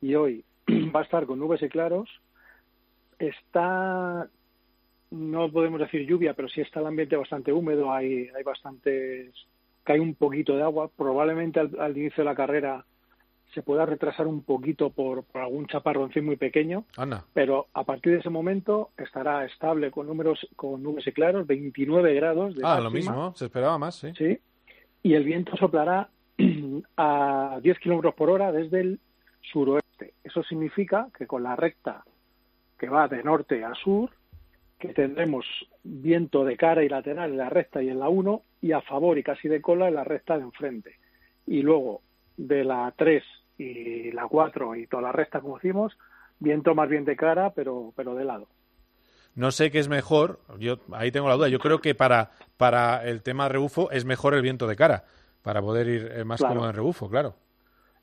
[0.00, 0.44] y hoy
[0.94, 2.08] va a estar con nubes y claros.
[3.18, 4.28] Está,
[5.12, 9.32] no podemos decir lluvia, pero sí está el ambiente bastante húmedo, hay, hay bastantes,
[9.84, 10.90] cae un poquito de agua.
[10.96, 12.84] Probablemente al, al inicio de la carrera
[13.54, 17.24] se pueda retrasar un poquito por, por algún chaparroncín muy pequeño, Anda.
[17.34, 22.14] pero a partir de ese momento estará estable con números con nubes y claros, 29
[22.14, 24.12] grados de Ah, lo mismo, se esperaba más, sí.
[24.16, 24.38] Sí.
[25.02, 26.08] Y el viento soplará
[26.96, 29.00] a 10 kilómetros por hora desde el
[29.42, 30.14] suroeste.
[30.24, 32.04] Eso significa que con la recta
[32.78, 34.10] que va de norte a sur,
[34.82, 35.46] que tendremos
[35.84, 39.16] viento de cara y lateral en la recta y en la 1, y a favor
[39.16, 40.96] y casi de cola en la recta de enfrente.
[41.46, 42.02] Y luego
[42.36, 43.22] de la 3
[43.58, 45.96] y la 4 y toda la recta, como decimos,
[46.40, 48.48] viento más bien de cara, pero, pero de lado.
[49.36, 51.48] No sé qué es mejor, yo ahí tengo la duda.
[51.48, 55.04] Yo creo que para, para el tema rebufo es mejor el viento de cara,
[55.42, 56.54] para poder ir eh, más Claro.
[56.54, 57.36] cómodo en rebufo, claro.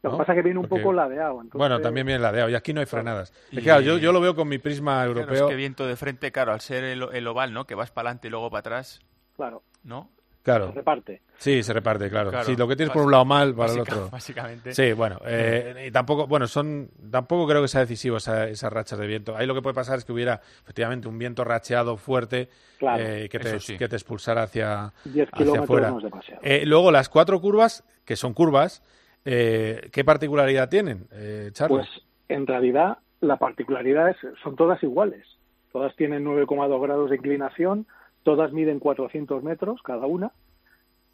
[0.01, 0.15] Lo ¿no?
[0.15, 1.33] que pasa es que viene un Porque- poco ladeado.
[1.41, 3.31] Entonces, Bueno, también viene ladeado y aquí no hay frenadas.
[3.47, 5.45] Es Y- que, claro, yo, yo lo veo con mi prisma Claro, europeo.
[5.45, 7.65] es que viento de frente, claro, al ser el, el oval, ¿no?
[7.65, 8.99] Que vas para adelante y luego para atrás,
[9.35, 9.61] Claro.
[9.83, 10.09] ¿no?
[10.41, 10.67] Claro.
[10.69, 11.21] Se reparte.
[11.37, 12.29] Sí, se reparte, claro.
[12.31, 14.09] Claro, sí, lo que tienes por un lado mal, para el otro.
[14.11, 14.73] básicamente.
[14.73, 15.19] Sí, bueno.
[15.25, 19.35] eh, y tampoco, bueno, son, tampoco creo que sea decisivo esa- esas rachas de viento.
[19.35, 23.27] Ahí lo que puede pasar es que hubiera efectivamente un viento racheado fuerte Claro, eh,
[23.29, 23.77] que, te, sí.
[23.77, 25.89] que te expulsara hacia, 10 hacia kilómetros afuera.
[25.91, 26.39] no.
[26.41, 28.81] Eh, luego las cuatro curvas, que son curvas,
[29.25, 31.77] eh, ¿qué particularidad tienen, eh, Charlie?
[31.77, 31.89] Pues
[32.29, 35.25] en realidad la particularidad es, son todas iguales.
[35.71, 37.85] Todas tienen 9,2 grados de inclinación,
[38.23, 40.31] todas miden 400 metros cada una.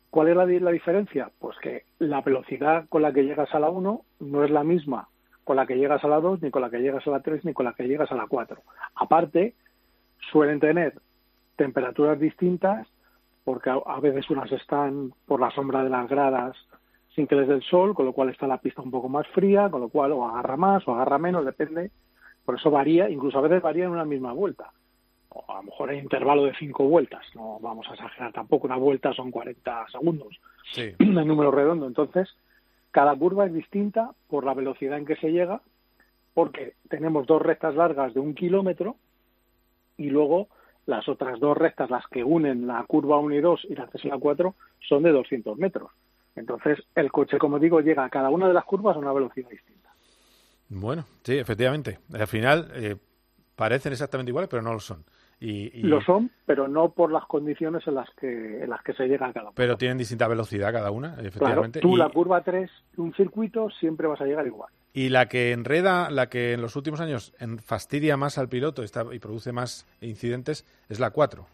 [0.09, 1.29] ¿Cuál es la, di- la diferencia?
[1.39, 5.09] Pues que la velocidad con la que llegas a la 1 no es la misma
[5.43, 7.45] con la que llegas a la 2, ni con la que llegas a la 3,
[7.45, 8.63] ni con la que llegas a la 4.
[8.95, 9.53] Aparte,
[10.31, 10.95] suelen tener
[11.55, 12.87] temperaturas distintas
[13.43, 16.55] porque a veces unas están por la sombra de las gradas
[17.15, 19.27] sin que les dé el sol, con lo cual está la pista un poco más
[19.29, 21.91] fría, con lo cual o agarra más o agarra menos, depende.
[22.43, 24.71] Por eso varía, incluso a veces varía en una misma vuelta.
[25.29, 28.77] o a lo mejor hay intervalo de cinco vueltas, no vamos a exagerar tampoco, una
[28.77, 30.39] vuelta son 40 segundos
[30.71, 30.93] Sí.
[30.99, 32.29] número redondo, entonces
[32.91, 35.61] cada curva es distinta por la velocidad en que se llega,
[36.33, 38.95] porque tenemos dos rectas largas de un kilómetro
[39.97, 40.47] y luego
[40.85, 44.05] las otras dos rectas, las que unen la curva 1 y 2 y la 3
[44.05, 44.53] y la 4,
[44.87, 45.91] son de 200 metros.
[46.35, 49.49] Entonces, el coche, como digo, llega a cada una de las curvas a una velocidad
[49.49, 49.89] distinta.
[50.69, 51.99] Bueno, sí, efectivamente.
[52.13, 52.95] Al final eh,
[53.55, 55.03] parecen exactamente iguales, pero no lo son.
[55.39, 58.93] Y, y- Lo son, pero no por las condiciones en las que en las que
[58.93, 59.55] se llega a cada una.
[59.55, 61.79] Pero tienen distinta velocidad cada una, Claro, efectivamente.
[61.81, 64.71] tú y, la curva 3 de un circuito siempre vas a llegar igual.
[64.93, 67.33] y la que enreda, la que en los últimos años
[67.63, 71.45] fastidia más al piloto está, y produce más incidentes es la 4.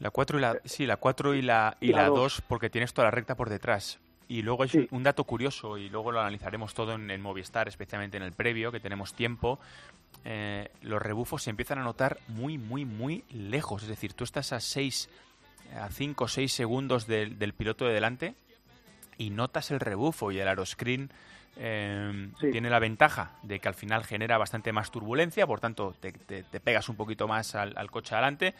[0.00, 2.38] La 4 y la, sí, la 4 y la, y Y la la dos.
[2.38, 4.00] 2 porque tienes toda la recta por detrás.
[4.28, 4.88] Y luego hay Sí.
[4.90, 8.72] un dato curioso y luego lo analizaremos todo en, en Movistar, especialmente en el previo,
[8.72, 9.58] que tenemos tiempo.
[10.24, 13.82] Eh, los rebufos se empiezan a notar muy, muy, muy lejos.
[13.82, 15.08] Es decir, tú estás a 6,
[15.78, 18.34] a 5 o 6 segundos del, del piloto de delante
[19.18, 21.10] y notas el rebufo y el aeroscreen
[21.56, 26.12] eh, tiene la ventaja de que al final genera bastante más turbulencia, por tanto te,
[26.12, 28.54] te- te pegas un poquito más al, al coche adelante,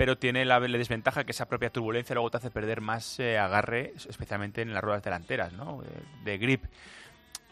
[0.00, 3.36] pero tiene la, la desventaja que esa propia turbulencia luego te hace perder más eh,
[3.36, 5.82] agarre, especialmente en las ruedas delanteras, ¿no?
[5.82, 6.64] de, de grip.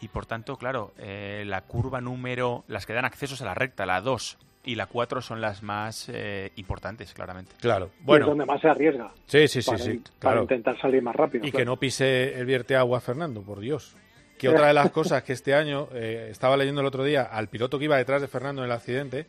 [0.00, 3.84] Y por tanto, claro, eh, la curva número, las que dan accesos a la recta,
[3.84, 7.54] la 2 y la 4 son las más eh, importantes, claramente.
[7.60, 7.90] Claro.
[8.00, 8.24] Y Bueno.
[8.24, 9.12] es donde más se arriesga.
[9.26, 11.44] Sí, sí, sí, para, sí, para intentar salir más rápido.
[11.46, 11.58] Y claro.
[11.58, 13.94] que no pise el vierte agua Fernando, por Dios.
[14.38, 17.48] Que otra de las cosas que este año, eh, estaba leyendo el otro día al
[17.48, 19.26] piloto que iba detrás de Fernando en el accidente,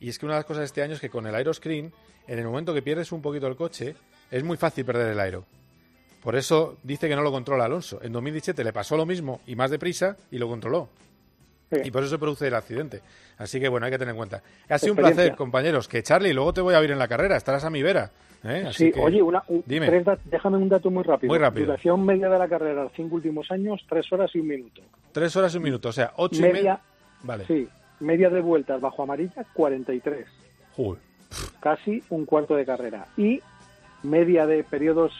[0.00, 1.92] y es que una de las cosas de este año es que con el aeroscreen,
[2.26, 3.94] en el momento que pierdes un poquito el coche,
[4.30, 5.44] es muy fácil perder el aero.
[6.22, 8.00] Por eso dice que no lo controla Alonso.
[8.02, 10.88] En 2017 le pasó lo mismo y más deprisa y lo controló.
[11.84, 13.02] Y por eso se produce el accidente.
[13.36, 14.42] Así que bueno, hay que tener en cuenta.
[14.68, 15.86] Ha sido un placer, compañeros.
[15.86, 17.36] Que Charlie, luego te voy a oír en la carrera.
[17.36, 18.10] Estarás a mi vera.
[18.42, 18.64] ¿eh?
[18.66, 19.86] Así Sí, que- oye, una, un- Dime.
[19.86, 21.30] tres déjame un dato muy rápido.
[21.30, 21.66] Muy rápido.
[21.66, 24.80] Duración media de la carrera, los cinco últimos años, tres horas y un minuto.
[25.12, 25.90] Tres horas y un minuto.
[25.90, 26.80] O sea, ocho y media, media.
[27.22, 27.44] Vale.
[27.46, 27.68] Sí,
[28.00, 30.26] media de vueltas bajo amarilla, 43.
[30.76, 31.02] Joder.
[31.60, 33.06] Casi un cuarto de carrera.
[33.16, 33.40] Y
[34.02, 35.12] media de periodos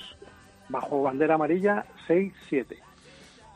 [0.68, 2.79] bajo bandera amarilla, 6, 7.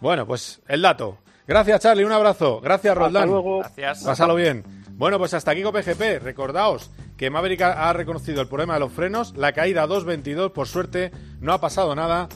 [0.00, 1.18] Bueno, pues el dato.
[1.46, 2.04] Gracias, Charlie.
[2.04, 2.60] Un abrazo.
[2.60, 3.28] Gracias, Hasta Roldán.
[3.28, 3.58] luego.
[3.60, 4.04] Gracias.
[4.04, 4.64] Pásalo bien.
[4.90, 6.22] Bueno, pues hasta aquí con PGP.
[6.22, 9.36] Recordaos que Maverick ha ha reconocido el problema de los frenos.
[9.36, 11.10] La caída 2.22, por suerte,
[11.40, 12.28] no ha pasado nada.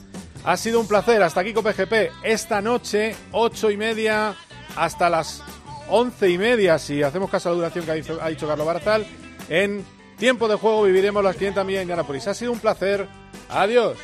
[0.45, 1.22] Ha sido un placer.
[1.22, 2.11] Hasta aquí con PGP.
[2.22, 4.34] Esta noche, ocho y media,
[4.76, 5.43] hasta las
[5.89, 8.66] once y media, si hacemos caso a la duración que ha dicho, ha dicho Carlos
[8.66, 9.07] Barzal,
[9.49, 9.84] en
[10.18, 12.26] tiempo de juego viviremos las 500 millas de Indianapolis.
[12.26, 13.09] Ha sido un placer.
[13.49, 13.97] Adiós.